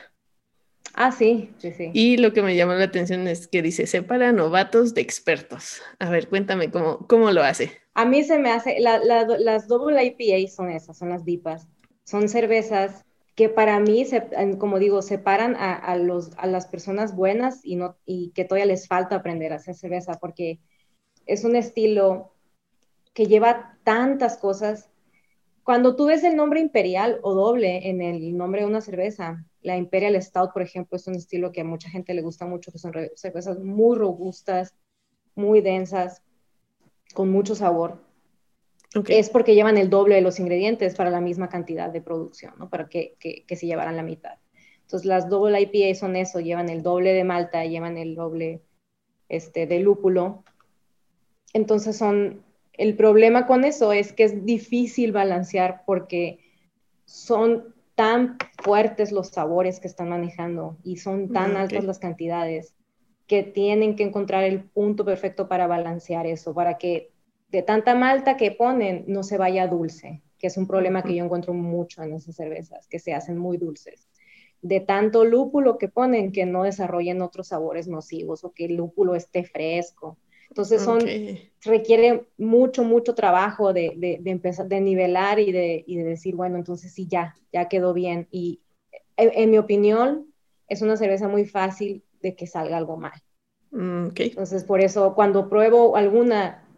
[0.95, 1.91] Ah, sí, sí, sí.
[1.95, 5.81] Y lo que me llamó la atención es que dice, separa novatos de expertos.
[5.99, 7.73] A ver, cuéntame cómo, cómo lo hace.
[7.95, 11.67] A mí se me hace, la, la, las double IPA son esas, son las DIPAs.
[12.05, 14.23] Son cervezas que para mí, se,
[14.59, 18.67] como digo, separan a, a, los, a las personas buenas y, no, y que todavía
[18.67, 20.59] les falta aprender a hacer cerveza, porque
[21.33, 22.33] es un estilo
[23.15, 24.91] que lleva tantas cosas.
[25.65, 29.77] Cuando tú ves el nombre imperial o doble en el nombre de una cerveza, la
[29.77, 32.79] Imperial Stout, por ejemplo, es un estilo que a mucha gente le gusta mucho, que
[32.79, 34.75] son cervezas muy robustas,
[35.35, 36.23] muy densas,
[37.15, 37.99] con mucho sabor.
[38.95, 39.19] Okay.
[39.19, 42.69] Es porque llevan el doble de los ingredientes para la misma cantidad de producción, ¿no?
[42.69, 44.39] Para que, que, que se llevaran la mitad.
[44.83, 48.61] Entonces, las double IPA son eso, llevan el doble de malta, llevan el doble
[49.31, 50.45] este, de lúpulo,
[51.53, 52.43] entonces son,
[52.75, 56.39] el problema con eso es que es difícil balancear porque
[57.05, 61.63] son tan fuertes los sabores que están manejando y son tan okay.
[61.63, 62.75] altas las cantidades
[63.27, 67.13] que tienen que encontrar el punto perfecto para balancear eso, para que
[67.51, 71.25] de tanta malta que ponen no se vaya dulce, que es un problema que yo
[71.25, 74.09] encuentro mucho en esas cervezas, que se hacen muy dulces.
[74.61, 79.15] De tanto lúpulo que ponen que no desarrollen otros sabores nocivos o que el lúpulo
[79.15, 80.17] esté fresco.
[80.53, 81.51] Entonces son, okay.
[81.63, 86.37] requiere mucho, mucho trabajo de, de, de, empezar, de nivelar y de, y de decir,
[86.37, 88.29] bueno, entonces sí, ya, ya quedó bien.
[88.31, 88.61] Y
[89.17, 90.27] en, en, mi opinión,
[90.69, 93.19] es una cerveza muy fácil de que salga algo mal.
[93.71, 94.29] Mm, okay.
[94.29, 96.69] Entonces, por eso, cuando pruebo alguna,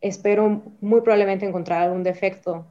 [0.00, 2.64] espero muy probablemente encontrar algún defecto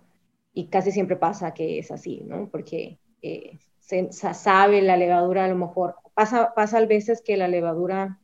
[0.56, 2.50] y casi siempre pasa que es así, ¿no?
[2.50, 7.38] Porque eh, se, se, sabe la levadura a lo mejor, pasa, pasa a veces que
[7.38, 8.20] la levadura,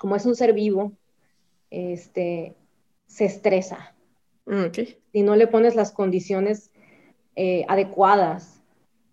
[0.00, 0.98] como es un ser vivo,
[1.72, 2.54] este,
[3.06, 3.94] se estresa.
[4.46, 4.98] Mm, okay.
[5.12, 6.70] Si no le pones las condiciones
[7.36, 8.60] eh, adecuadas,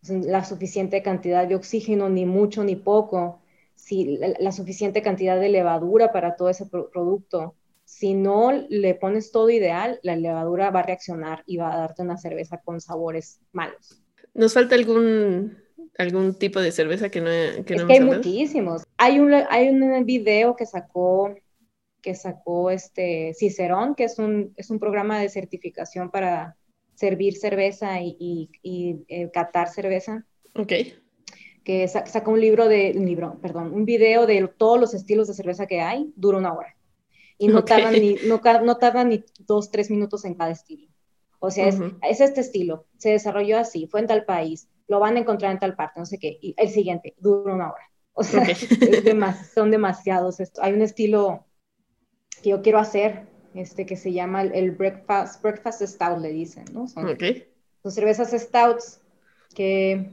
[0.08, 3.42] la suficiente cantidad de oxígeno, ni mucho ni poco,
[3.76, 8.94] si la, la suficiente cantidad de levadura para todo ese pro producto, si no le
[8.94, 12.80] pones todo ideal, la levadura va a reaccionar y va a darte una cerveza con
[12.80, 14.04] sabores malos.
[14.34, 15.58] ¿Nos falta algún,
[15.98, 18.84] algún tipo de cerveza que no, que es no que hay muchísimos.
[18.98, 21.36] Hay un, hay un video que sacó
[22.02, 26.58] que sacó este Cicerón, que es un, es un programa de certificación para
[26.96, 30.26] servir cerveza y, y, y eh, catar cerveza.
[30.56, 30.74] Ok.
[31.64, 35.34] Que sacó un libro de, un libro, perdón, un video de todos los estilos de
[35.34, 36.76] cerveza que hay, dura una hora.
[37.38, 37.78] Y no, okay.
[37.78, 40.90] tardan, ni, no, no tardan ni dos, tres minutos en cada estilo.
[41.40, 42.00] O sea, es, uh -huh.
[42.02, 45.60] es, este estilo, se desarrolló así, fue en tal país, lo van a encontrar en
[45.60, 46.38] tal parte, no sé qué.
[46.42, 47.84] Y el siguiente, dura una hora.
[48.12, 48.56] O sea, okay.
[49.04, 50.42] demas, son demasiados.
[50.42, 50.62] Esto.
[50.62, 51.46] Hay un estilo
[52.40, 56.88] que yo quiero hacer, este, que se llama el breakfast, breakfast stout, le dicen, ¿no?
[56.88, 57.48] Son, okay.
[57.82, 59.02] son cervezas stouts
[59.56, 60.12] que,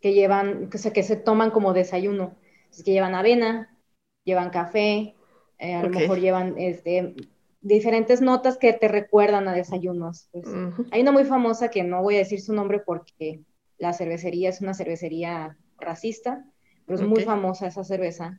[0.00, 2.34] que llevan, que se, que se toman como desayuno.
[2.70, 3.76] Es que llevan avena,
[4.24, 5.14] llevan café,
[5.58, 7.14] eh, a lo mejor llevan este,
[7.60, 10.28] diferentes notas que te recuerdan a desayunos.
[10.32, 10.46] Pues.
[10.90, 13.42] Hay una muy famosa que no voy a decir su nombre porque
[13.78, 16.44] la cervecería es una cervecería racista,
[16.86, 18.36] pero es muy famosa esa cerveza.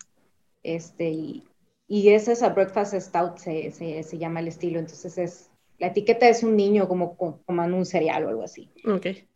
[0.64, 1.44] Este, y,
[1.88, 4.80] y es esa Breakfast Stout, se, se, se, llama el estilo.
[4.80, 7.16] Entonces es, la etiqueta es un niño como,
[7.48, 8.70] en un cereal o algo así.
[8.86, 9.28] Okay.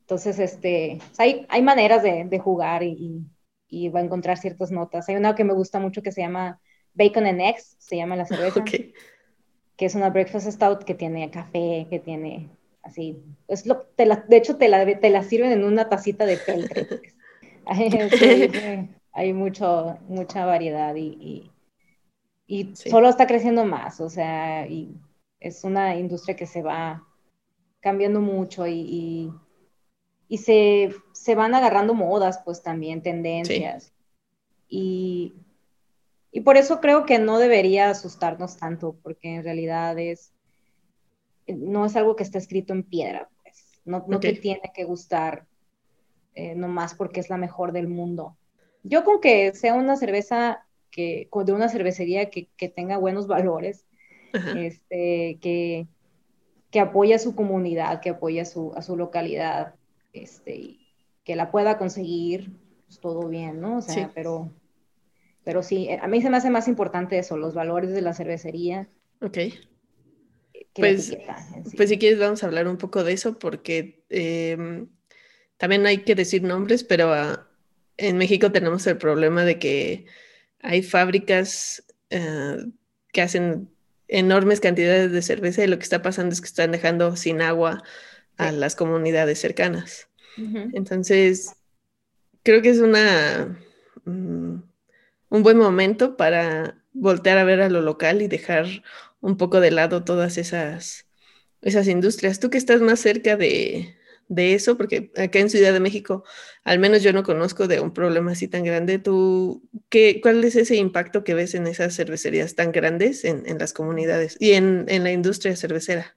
[0.00, 3.24] Entonces, este, hay, hay maneras de, de jugar y,
[3.68, 5.08] y, va a encontrar ciertas notas.
[5.08, 6.60] Hay una que me gusta mucho que se llama
[6.94, 8.60] Bacon and Eggs, se llama la cerveza.
[8.60, 8.92] Okay.
[9.76, 12.50] Que es una Breakfast Stout que tiene café, que tiene
[12.82, 13.22] así.
[13.48, 16.36] Es lo, te la, de hecho, te la, te la sirven en una tacita de
[16.38, 16.84] peltre.
[16.84, 17.02] Pues.
[19.12, 21.50] hay mucho, mucha variedad y, y,
[22.74, 24.94] solo está creciendo más, o sea, y
[25.40, 27.06] es una industria que se va
[27.80, 29.30] cambiando mucho y,
[30.28, 33.92] y, se, se, van agarrando modas, pues también, tendencias.
[34.68, 35.34] Y,
[36.32, 40.32] y por eso creo que no debería asustarnos tanto, porque en realidad es,
[41.46, 43.82] no es algo que está escrito en piedra, pues.
[43.84, 45.46] No, no te tiene que gustar
[46.34, 48.36] eh, nomás porque es la mejor del mundo.
[48.82, 50.63] Yo con que sea una cerveza
[50.94, 53.84] que, de una cervecería que, que tenga buenos valores,
[54.56, 55.88] este, que,
[56.70, 59.74] que apoya a su comunidad, que apoya a su, a su localidad,
[60.12, 60.86] este, y
[61.24, 62.52] que la pueda conseguir,
[62.86, 63.78] pues todo bien, ¿no?
[63.78, 64.52] O sea, pero,
[65.42, 68.88] pero sí, a mí se me hace más importante eso, los valores de la cervecería.
[69.20, 69.38] Ok.
[70.74, 71.16] Pues,
[71.76, 74.88] pues si quieres vamos a hablar un poco de eso porque em,
[75.56, 77.48] también hay que decir nombres, pero ah,
[77.96, 80.06] en México tenemos el problema de que
[80.64, 82.56] hay fábricas ah,
[83.12, 83.68] que hacen
[84.08, 87.82] enormes cantidades de cerveza y lo que está pasando es que están dejando sin agua
[88.36, 90.08] a las comunidades cercanas.
[90.72, 91.54] Entonces,
[92.42, 93.56] creo que es una,
[94.04, 94.56] mm,
[95.30, 98.66] un buen momento para voltear a ver a lo local y dejar
[99.20, 101.06] un poco de lado todas esas,
[101.62, 102.40] esas industrias.
[102.40, 103.94] Tú que estás más cerca de,
[104.28, 106.24] de eso, porque acá en Ciudad de México,
[106.64, 108.98] al menos yo no conozco de un problema así tan grande.
[108.98, 113.58] ¿Tú qué, cuál es ese impacto que ves en esas cervecerías tan grandes en, en
[113.58, 116.16] las comunidades y en, en, la industria cervecera?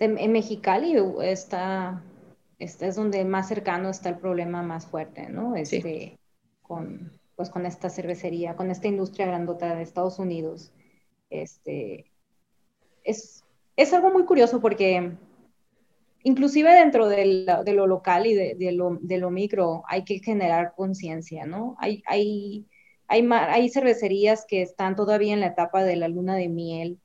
[0.00, 2.02] En, Mexicali está,
[2.58, 5.54] este es donde más cercano está el problema más fuerte, ¿no?
[5.54, 6.18] Este,
[6.62, 10.72] con, pues con esta cervecería, con esta industria grandota de Estados Unidos.
[11.30, 12.10] Este,
[13.04, 13.44] es,
[13.76, 15.12] es algo muy curioso porque
[16.24, 21.76] inclusive dentro de, lo local y de, lo, micro hay que generar conciencia, ¿no?
[21.78, 22.66] Hay, hay,
[23.06, 26.98] hay, hay, cervecerías que están todavía en la etapa de la luna de miel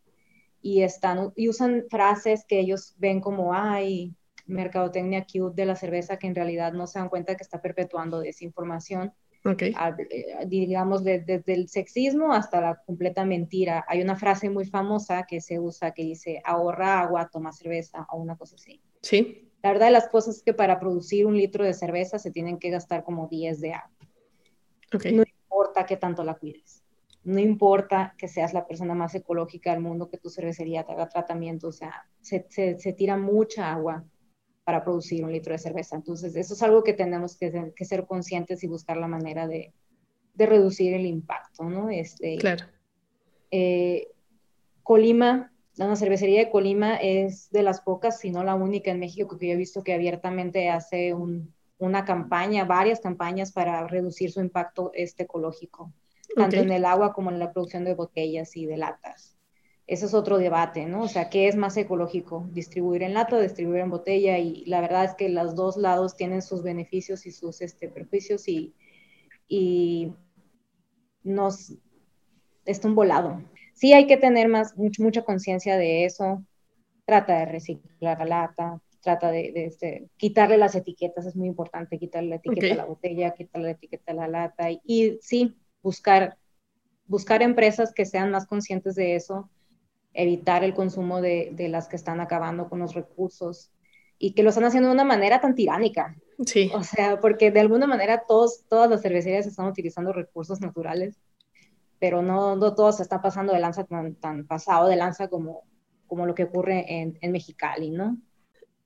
[0.61, 4.15] y, están, y usan frases que ellos ven como, ay,
[4.47, 8.21] mercadotecnia cute de la cerveza, que en realidad no se dan cuenta que está perpetuando
[8.21, 9.13] desinformación.
[9.43, 9.73] Okay.
[10.09, 13.85] Eh, digamos, desde el sexismo hasta la completa mentira.
[13.87, 18.17] Hay una frase muy famosa que se usa que dice, ahorra agua, toma cerveza, o
[18.17, 18.81] una cosa así.
[19.01, 19.51] Sí.
[19.61, 22.59] La verdad de las cosas es que para producir un litro de cerveza se tienen
[22.59, 23.97] que gastar como 10 de agua.
[25.11, 26.83] No importa que tanto la cuides.
[27.23, 31.09] No importa que seas la persona más ecológica del mundo, que tu cervecería te haga
[31.09, 31.67] tratamiento.
[31.67, 34.05] O sea, se, se, tira mucha agua
[34.63, 35.97] para producir un litro de cerveza.
[35.97, 39.73] Entonces, eso es algo que tenemos que, que ser conscientes y buscar la manera de,
[40.33, 41.89] de reducir el impacto, ¿no?
[41.89, 42.65] Este, claro.
[43.51, 44.07] Eh,
[44.83, 45.51] Colima
[45.87, 49.47] la cervecería de Colima es de las pocas, si no la única en México que
[49.47, 51.15] yo he visto que abiertamente hace
[51.77, 55.93] una campaña, varias campañas para reducir su impacto este ecológico,
[56.35, 59.37] tanto en el agua como en la producción de botellas y de latas.
[59.87, 61.03] Ese es otro debate, ¿no?
[61.03, 62.47] O sea, ¿qué es más ecológico?
[62.51, 64.37] ¿Distribuir en lata o distribuir en botella?
[64.37, 68.47] Y la verdad es que los dos lados tienen sus beneficios y sus este, perjuicios
[68.47, 68.75] y,
[69.47, 70.13] y
[71.23, 71.73] nos
[72.65, 73.41] está un volado
[73.79, 76.43] sí hay que tener más, mucha conciencia de eso.
[77.05, 82.29] Trata de reciclar la lata, trata de, este, quitarle las etiquetas, es muy importante quitarle
[82.29, 86.37] la etiqueta a la botella, quitarle la etiqueta a la lata y, sí, buscar,
[87.07, 89.49] buscar empresas que sean más conscientes de eso,
[90.13, 93.71] evitar el consumo de, de, las que están acabando con los recursos
[94.17, 96.17] y que lo están haciendo de una manera tan tiránica.
[96.45, 96.69] Sí.
[96.73, 101.17] O sea, porque de alguna manera todos, todas las cervecerías están utilizando recursos naturales
[101.99, 105.63] pero no, no todo se está pasando de lanza tan, tan pasado de lanza como,
[106.07, 108.17] como lo que ocurre en, en Mexicali, ¿no?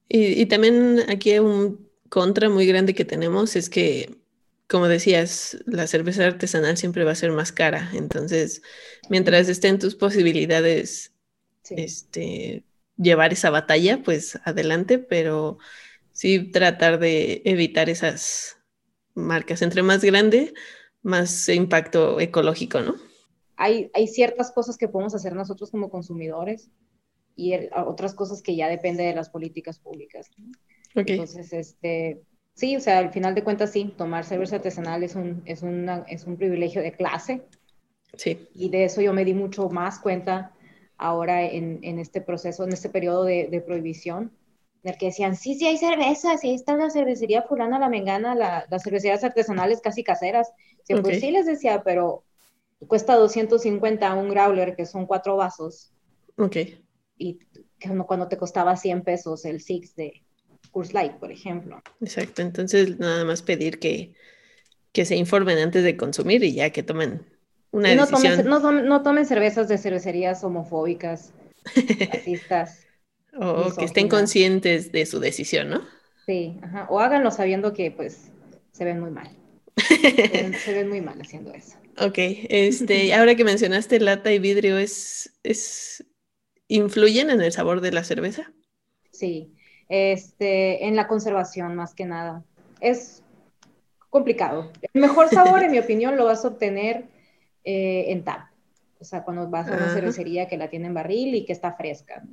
[0.09, 4.19] Y, y, también aquí un contra muy grande que tenemos es que,
[4.67, 7.89] como decías, la cerveza artesanal siempre va a ser más cara.
[7.93, 8.61] Entonces,
[9.09, 11.13] mientras estén tus posibilidades,
[11.71, 12.65] este,
[12.97, 15.57] llevar esa batalla, pues adelante, pero
[16.11, 18.57] sí tratar de evitar esas
[19.15, 19.61] marcas.
[19.61, 20.53] Entre más grande,
[21.03, 22.95] más impacto ecológico, ¿no?
[23.55, 26.71] Hay, hay ciertas cosas que podemos hacer nosotros como consumidores
[27.35, 30.29] y otras cosas que ya depende de las políticas públicas.
[30.95, 35.41] Entonces, este, sí, o sea, al final de cuentas, sí, tomar cerveza artesanal es un,
[35.45, 35.63] es,
[36.07, 37.43] es un privilegio de clase.
[38.15, 38.47] Sí.
[38.53, 40.51] Y de eso yo me di mucho más cuenta
[40.97, 44.31] ahora en, en este proceso, en este periodo de, de, prohibición,
[44.83, 48.35] en el que decían, sí, sí hay cerveza, sí está la cervecería fulana, la mengana,
[48.35, 50.51] la, las cervecerías artesanales casi caseras.
[50.83, 52.25] Sí, Pues sí les decía, pero
[52.87, 55.91] cuesta 250 un growler, que son cuatro vasos.
[56.37, 56.57] Ok.
[57.17, 57.39] Y
[58.07, 60.23] cuando te costaba 100 pesos el Six de
[60.71, 61.81] Curse Light, por ejemplo.
[62.01, 64.13] Exacto, entonces nada más pedir que,
[64.91, 67.25] que se informen antes de consumir y ya que tomen
[67.71, 68.43] una no decisión.
[68.43, 71.31] Tomen, no, tomen cervezas de cervecerías homofóbicas,
[72.11, 72.85] racistas.
[73.39, 75.81] O que estén conscientes de su decisión, ¿no?
[76.25, 76.87] Sí, ajá.
[76.89, 78.31] o háganlo sabiendo que pues
[78.71, 79.29] se ven muy mal.
[79.77, 81.77] se, ven, muy mal haciendo eso.
[81.99, 86.03] Ok, este, ahora que mencionaste lata y vidrio, ¿es, es,
[86.67, 88.51] ¿influyen en el sabor de la cerveza?
[89.11, 89.53] Sí,
[89.89, 92.43] este, en la conservación más que nada.
[92.81, 93.21] Es
[94.09, 94.71] complicado.
[94.91, 97.05] El mejor sabor, en mi opinión, lo vas a obtener
[97.63, 98.47] eh, en tap.
[99.03, 101.73] O sea, cuando vas a una cervecería que la tiene en barril y que está
[101.73, 102.23] fresca.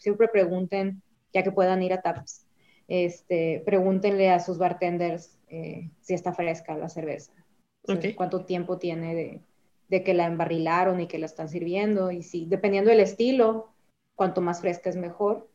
[0.00, 1.00] Siempre pregunten,
[1.32, 2.44] ya que puedan ir a taps,
[2.88, 7.30] este, pregúntenle a sus bartenders eh, si está fresca la cerveza.
[8.16, 9.40] Cuánto tiempo tiene de,
[9.88, 12.10] de, que la embarrilaron y que la están sirviendo.
[12.10, 13.68] Y si, dependiendo del estilo,
[14.16, 15.48] cuanto más fresca es mejor.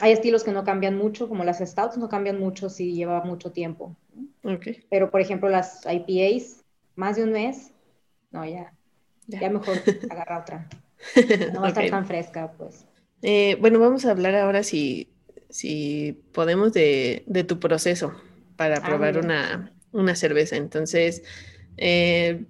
[0.00, 3.50] Hay estilos que no cambian mucho, como las stouts no cambian mucho si lleva mucho
[3.50, 3.96] tiempo.
[4.44, 4.84] Okay.
[4.88, 7.72] Pero, por ejemplo, las IPAs, más de un mes,
[8.30, 8.72] no, ya,
[9.38, 9.78] ya, mejor
[10.10, 10.68] agarra otra.
[11.54, 12.86] No va a estar tan fresca, pues.
[13.22, 15.12] Eh, bueno, vamos a hablar ahora si,
[15.48, 18.14] si podemos de, de tu proceso
[18.56, 20.56] para ah, probar una, una, cerveza.
[20.56, 21.22] Entonces,
[21.76, 22.44] eh,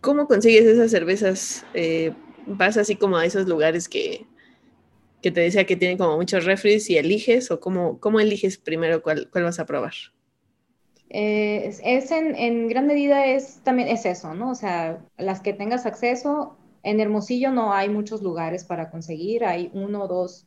[0.00, 1.64] ¿cómo consigues esas cervezas?
[1.74, 2.12] Eh,
[2.46, 4.26] ¿Vas así como a esos lugares que,
[5.22, 7.50] que te decía que tienen como muchos refres y eliges?
[7.50, 9.94] ¿O cómo, cómo eliges primero cuál, cuál vas a probar?
[11.10, 14.50] Eh, es, en, en, gran medida es también es eso, ¿no?
[14.50, 19.70] O sea, las que tengas acceso, en Hermosillo no hay muchos lugares para conseguir, hay
[19.72, 20.46] uno o dos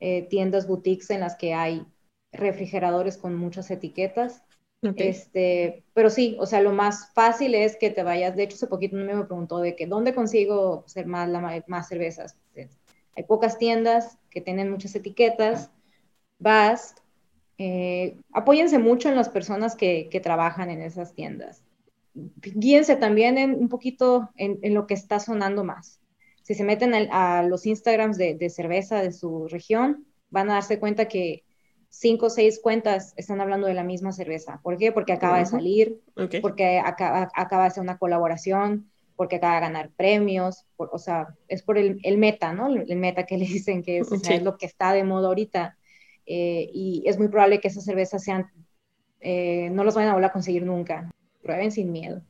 [0.00, 1.86] eh, tiendas boutiques en las que hay
[2.32, 4.42] refrigeradores con muchas etiquetas.
[4.80, 8.36] Este, pero sí, o sea, lo más fácil es que te vayas.
[8.36, 11.28] De hecho, hace poquito me preguntó de que dónde consigo ser más,
[11.66, 12.36] más cervezas.
[13.16, 15.72] Hay pocas tiendas que tienen muchas etiquetas.
[16.38, 16.94] Vas,
[17.58, 21.64] eh, apóyense mucho en las personas que, que, trabajan en esas tiendas.
[22.14, 26.00] Guíense también en, un poquito en, en, lo que está sonando más.
[26.42, 30.78] Si se meten a, los Instagrams de, de, cerveza de su región, van a darse
[30.78, 31.44] cuenta que
[31.90, 34.60] cinco o seis cuentas están hablando de la misma cerveza.
[34.62, 34.92] ¿Por qué?
[34.92, 36.00] Porque acaba de salir,
[36.40, 41.62] porque acaba, acaba, de hacer una colaboración, porque acaba de ganar premios, o sea, es
[41.62, 42.68] por el, el, meta, ¿no?
[42.68, 45.77] El meta que le dicen que es, es lo que está de moda ahorita.
[46.30, 48.50] Eh, y es muy probable que esas cervezas sean,
[49.20, 51.10] eh, no los vayan a volver a conseguir nunca.
[51.42, 52.22] Prueben sin miedo.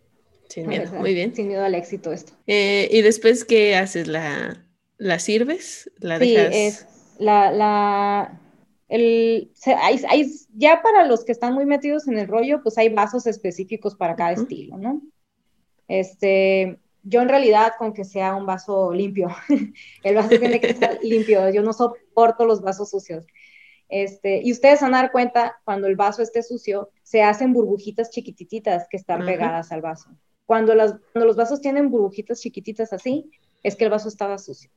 [0.48, 1.34] Sin miedo, muy bien.
[1.34, 2.32] Sin miedo al éxito esto.
[2.46, 4.06] Eh, ¿Y después qué haces?
[4.06, 4.64] ¿La,
[4.96, 5.90] la sirves?
[5.98, 6.54] ¿La dejas?
[6.54, 6.86] Sí, es
[7.18, 8.40] la, la,
[8.88, 12.88] el, hay, hay, ya para los que están muy metidos en el rollo, pues hay
[12.88, 15.02] vasos específicos para cada estilo, ¿no?
[15.88, 19.28] Este, yo en realidad con que sea un vaso limpio,
[20.04, 23.26] el vaso tiene que estar limpio, yo no soporto los vasos sucios.
[23.88, 28.10] Este, y ustedes van a dar cuenta, cuando el vaso esté sucio, se hacen burbujitas
[28.10, 30.10] chiquititas que están pegadas al vaso.
[30.46, 33.30] Cuando, las, cuando los vasos tienen burbujitas chiquititas así,
[33.62, 34.70] es que el vaso estaba sucio.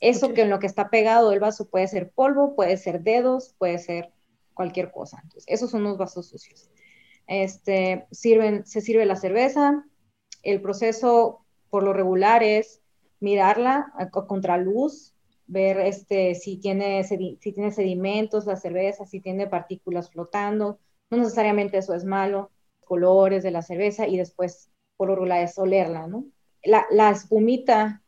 [0.00, 3.54] Eso que en lo que está pegado el vaso puede ser polvo, puede ser dedos,
[3.58, 4.12] puede ser
[4.54, 5.20] cualquier cosa.
[5.22, 6.68] Entonces, esos son los vasos sucios.
[7.26, 9.84] Este, sirven, se sirve la cerveza.
[10.42, 12.80] El proceso, por lo regular, es
[13.20, 15.14] mirarla a, contra luz,
[15.46, 20.78] ver este, si, tiene, si tiene sedimentos la cerveza, si tiene partículas flotando.
[21.10, 25.58] No necesariamente eso es malo, colores de la cerveza y después, por lo regular, es
[25.58, 26.26] olerla, ¿no?
[26.64, 28.02] La, la espumita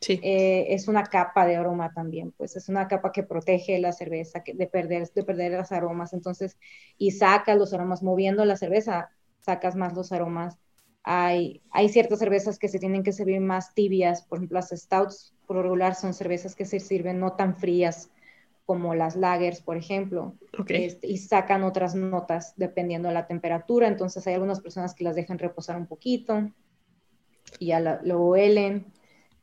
[0.00, 0.20] sí.
[0.20, 4.42] eh, es una capa de aroma también, pues es una capa que protege la cerveza
[4.44, 6.58] que, de, perder, de perder los aromas, entonces,
[6.98, 9.10] y sacas los aromas, moviendo la cerveza,
[9.40, 10.58] sacas más los aromas.
[11.02, 15.34] Hay, hay ciertas cervezas que se tienen que servir más tibias, por ejemplo, las stouts
[15.46, 18.08] por lo regular son cervezas que se sirven no tan frías
[18.66, 20.36] como las lagers, por ejemplo,
[20.68, 23.88] este, y sacan otras notas dependiendo de la temperatura.
[23.88, 26.48] Entonces hay algunas personas que las dejan reposar un poquito
[27.58, 28.86] y ya lo, huelen.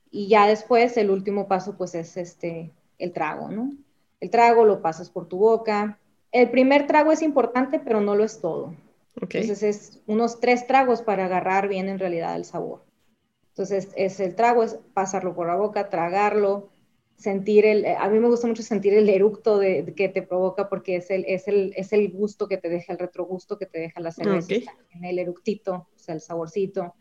[0.10, 3.74] Y ya después el último paso pues es este, el trago, ¿no?
[4.22, 6.00] El trago lo pasas por tu boca.
[6.32, 8.76] El primer trago es importante, pero no lo es todo.
[9.22, 12.86] Entonces es unos tres tragos para agarrar bien en realidad el sabor.
[13.50, 16.70] Entonces es el trago, es pasarlo por la boca, tragarlo,
[17.18, 20.98] sentir el, a mí me gusta mucho sentir el eructo de, que te provoca porque
[20.98, 24.00] es el, es, el, es el gusto que te deja, el retrogusto que te deja
[24.00, 26.94] la cerveza, en el eructito, o sea, el saborcito,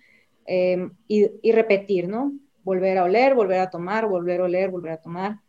[0.46, 2.32] em, y, y, repetir, ¿no?
[2.64, 5.40] Volver a oler, volver a tomar, volver a oler, volver a tomar.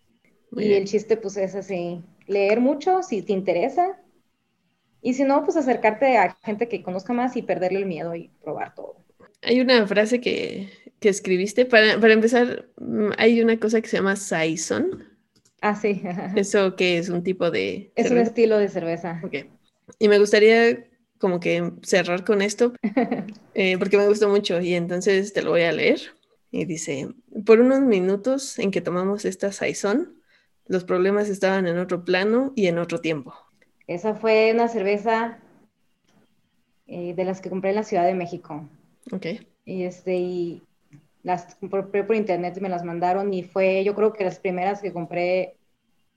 [0.51, 4.01] y el chiste pues es así, leer mucho si te interesa,
[5.01, 8.29] y si no, pues acercarte a gente que conozca más y perderle el miedo y
[8.41, 8.97] probar todo.
[9.41, 10.69] Hay una frase que,
[10.99, 11.65] que escribiste.
[11.65, 15.03] Para, para, empezar, mm, hay una cosa que se llama Saison.
[15.61, 16.01] Ah, sí.
[16.35, 17.91] ¿Eso que es un tipo de...
[17.95, 19.21] Es un estilo de cerveza.
[19.23, 19.45] Ok.
[19.99, 20.85] Y me gustaría
[21.19, 22.73] como que cerrar con esto,
[23.53, 25.99] eh, porque me gustó mucho y entonces te lo voy a leer.
[26.51, 27.09] Y dice,
[27.45, 30.21] por unos minutos en que tomamos esta Saison,
[30.67, 33.33] los problemas estaban en otro plano y en otro tiempo.
[33.87, 35.39] Esa fue una cerveza
[36.87, 38.67] eh, de las que compré en la Ciudad de México.
[39.11, 39.25] Ok.
[39.65, 40.63] Y, este, y
[41.23, 44.81] las compré por internet y me las mandaron y fue yo creo que las primeras
[44.81, 45.57] que compré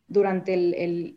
[0.07, 1.17] durante el,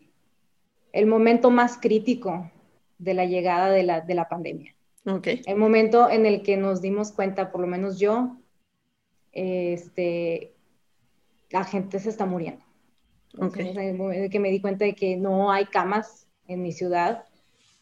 [0.92, 2.50] el, momento más crítico
[2.98, 4.74] de la llegada de la, de la pandemia.
[5.04, 5.42] Okay.
[5.46, 8.36] El momento en el que nos dimos cuenta, por lo menos yo,
[9.32, 10.54] este,
[11.50, 12.64] la gente se está muriendo.
[13.36, 13.74] Okay.
[13.76, 17.24] el que me di cuenta de que no hay camas en mi ciudad.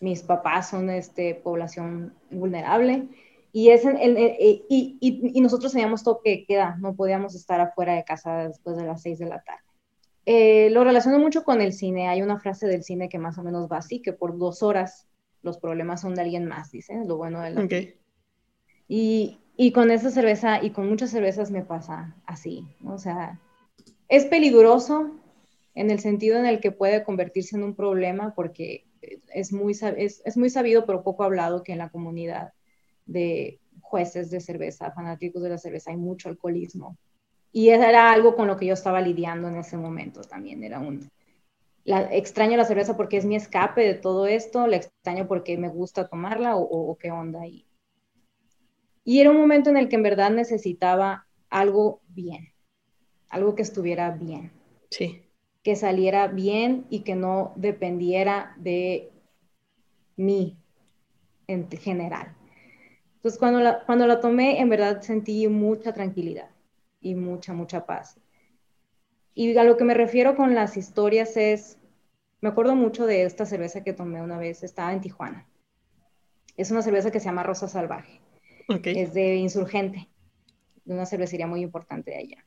[0.00, 3.08] Mis papás son este, población vulnerable
[3.52, 8.48] y, es y, y, y, nosotros teníamos toque queda, no podíamos estar afuera de casa
[8.48, 9.60] después de las seis de la tarde.
[10.24, 12.08] Eh, lo relaciono mucho con el cine.
[12.08, 15.06] Hay una frase del cine que más o menos va así, que por dos horas
[15.42, 17.94] los problemas son de alguien más, dicen, lo bueno de la okay.
[18.88, 23.40] y, y con esa cerveza y con muchas cervezas me pasa así, o sea,
[24.08, 25.10] es peligroso,
[25.74, 28.84] en el sentido en el que puede convertirse en un problema porque
[29.32, 32.52] es muy, es, es muy sabido pero poco hablado que en la comunidad
[33.06, 36.96] de jueces de cerveza, fanáticos de la cerveza, hay mucho alcoholismo.
[37.52, 40.62] Y era algo con lo que yo estaba lidiando en ese momento también.
[40.62, 41.10] Era un.
[41.84, 45.68] La, extraño la cerveza porque es mi escape de todo esto, la extraño porque me
[45.68, 47.46] gusta tomarla o, o, qué onda.
[47.46, 47.66] Y,
[49.04, 52.54] y era un momento en el que en verdad necesitaba algo bien,
[53.28, 54.52] algo que estuviera bien.
[54.90, 55.22] Sí
[55.62, 59.10] que saliera bien y que no dependiera de
[60.16, 60.56] mí
[61.46, 62.34] en general.
[63.16, 66.50] Entonces, cuando la, cuando la tomé, en verdad sentí mucha tranquilidad
[67.00, 68.18] y mucha, mucha paz.
[69.34, 71.78] Y a lo que me refiero con las historias es,
[72.40, 75.46] me acuerdo mucho de esta cerveza que tomé una vez, estaba en Tijuana.
[76.56, 78.20] Es una cerveza que se llama Rosa Salvaje.
[78.84, 80.08] Es de Insurgente,
[80.84, 82.44] de una cervecería muy importante de allá.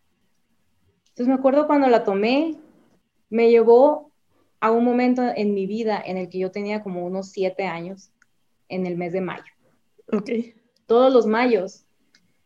[1.09, 2.57] Entonces me acuerdo cuando la tomé,
[3.30, 4.11] me llevó
[4.59, 8.11] a un momento en mi vida en el que yo tenía como unos siete años,
[8.69, 9.53] en el mes de mayo.
[10.11, 10.30] Ok.
[10.88, 11.86] Todos los mayos,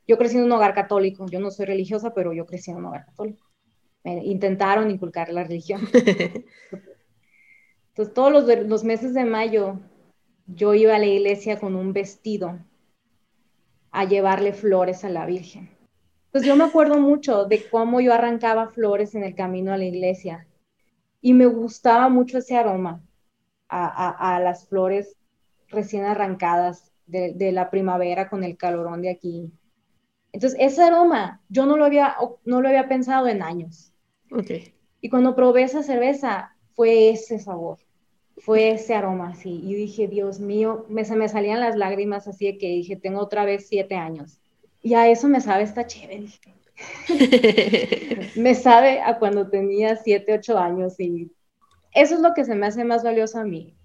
[0.08, 2.86] yo crecí en un hogar católico, yo no soy religiosa, pero yo crecí en un
[2.86, 3.48] hogar católico.
[4.04, 5.82] Me intentaron inculcar la religión.
[7.90, 9.80] Entonces, todos los, los meses de mayo,
[10.48, 12.60] yo iba a la iglesia con un vestido
[13.92, 15.70] a llevarle flores a la Virgen.
[16.26, 19.86] Entonces yo me acuerdo mucho de cómo yo arrancaba flores en el camino a la
[19.86, 20.46] iglesia
[21.22, 23.02] y me gustaba mucho ese aroma
[23.68, 25.16] a, las flores
[25.68, 29.52] recién arrancadas de, la primavera con el calorón de aquí.
[30.32, 32.16] Entonces, ese aroma yo no lo había,
[32.46, 33.92] no lo había pensado en años.
[34.32, 34.74] Okay.
[35.02, 37.80] Y cuando probé esa cerveza, fue ese sabor,
[38.38, 39.62] fue ese aroma así.
[39.64, 43.20] Y dije, Dios mío, me, se me salían las lágrimas así de que dije, tengo
[43.20, 44.40] otra vez siete años.
[44.82, 46.28] Y a eso me sabe esta chévere.
[48.36, 51.32] me sabe a cuando tenía 7, 8 años y
[51.94, 53.76] eso es lo que se me hace más valioso a mí.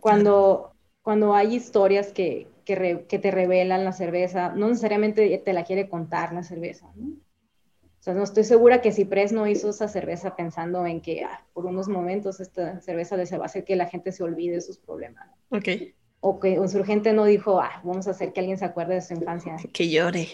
[0.00, 5.64] Cuando, cuando hay historias que, que, que te revelan la cerveza, no necesariamente te la
[5.64, 7.08] quiere contar la cerveza, ¿no?
[7.08, 11.46] O sea, no estoy segura que Ciprés no hizo esa cerveza pensando en que ah,
[11.52, 14.60] por unos momentos esta cerveza les va a hacer que la gente se olvide de
[14.60, 15.30] sus problemas.
[15.50, 15.68] Ok.
[16.18, 19.02] O que un surgente no dijo, ah, vamos a hacer que alguien se acuerde de
[19.02, 19.54] su infancia.
[19.72, 20.26] Que llore.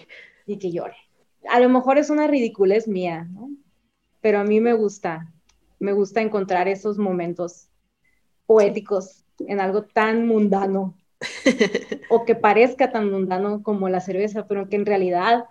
[0.46, 0.96] Y que llore
[1.48, 3.50] a lo mejor es una ridiculez mía, ¿no?
[4.20, 5.32] Pero a mí me gusta,
[5.78, 7.68] me gusta encontrar esos momentos
[8.46, 10.96] poéticos en algo tan mundano
[12.10, 15.44] o que parezca tan mundano como la cerveza, pero que en realidad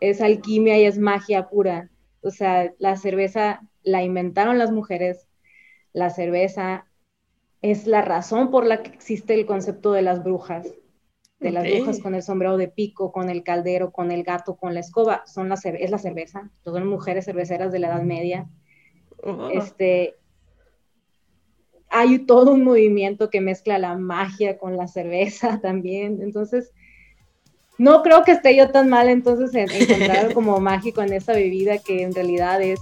[0.00, 1.90] es alquimia y es magia pura.
[2.22, 5.26] O sea, la cerveza la inventaron las mujeres,
[5.92, 6.86] la cerveza
[7.62, 10.68] es la razón por la que existe el concepto de las brujas
[11.42, 14.74] de las brujas con el sombrero de pico, con el caldero, con el gato, con
[14.74, 18.48] la escoba, son la es la cerveza, todas mujeres cerveceras de la Edad Media.
[19.52, 20.16] Este,
[21.88, 26.22] hay todo un movimiento que mezcla la magia con la cerveza también.
[26.22, 26.72] Entonces,
[27.78, 31.32] no creo que esté yo tan mal entonces en encontrar algo como mágico en esta
[31.32, 32.80] bebida que en realidad es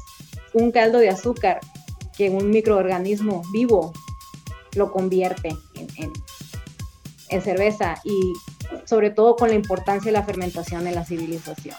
[0.52, 1.60] un caldo de azúcar
[2.16, 3.92] que un microorganismo vivo
[4.76, 6.12] lo convierte en,
[7.30, 8.34] en cerveza y
[8.84, 11.76] sobre todo con la importancia de la fermentación en la civilización.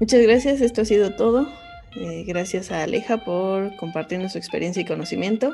[0.00, 1.46] Muchas gracias, esto ha sido todo.
[1.96, 5.52] Eh, gracias a Aleja por compartirnos su experiencia y conocimiento.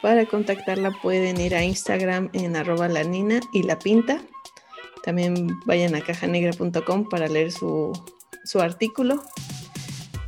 [0.00, 4.20] Para contactarla pueden ir a Instagram en arroba la nina y la pinta.
[5.02, 7.92] También vayan a cajanegra.com para leer su,
[8.44, 9.22] su artículo.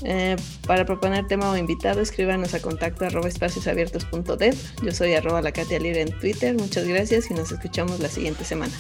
[0.03, 0.37] Eh,
[0.67, 4.55] para proponer tema o invitado, escríbanos a contacto arroba espaciosabiertos.dev.
[4.83, 6.55] Yo soy arroba la Katia Libre en Twitter.
[6.55, 8.75] Muchas gracias y nos escuchamos la siguiente semana.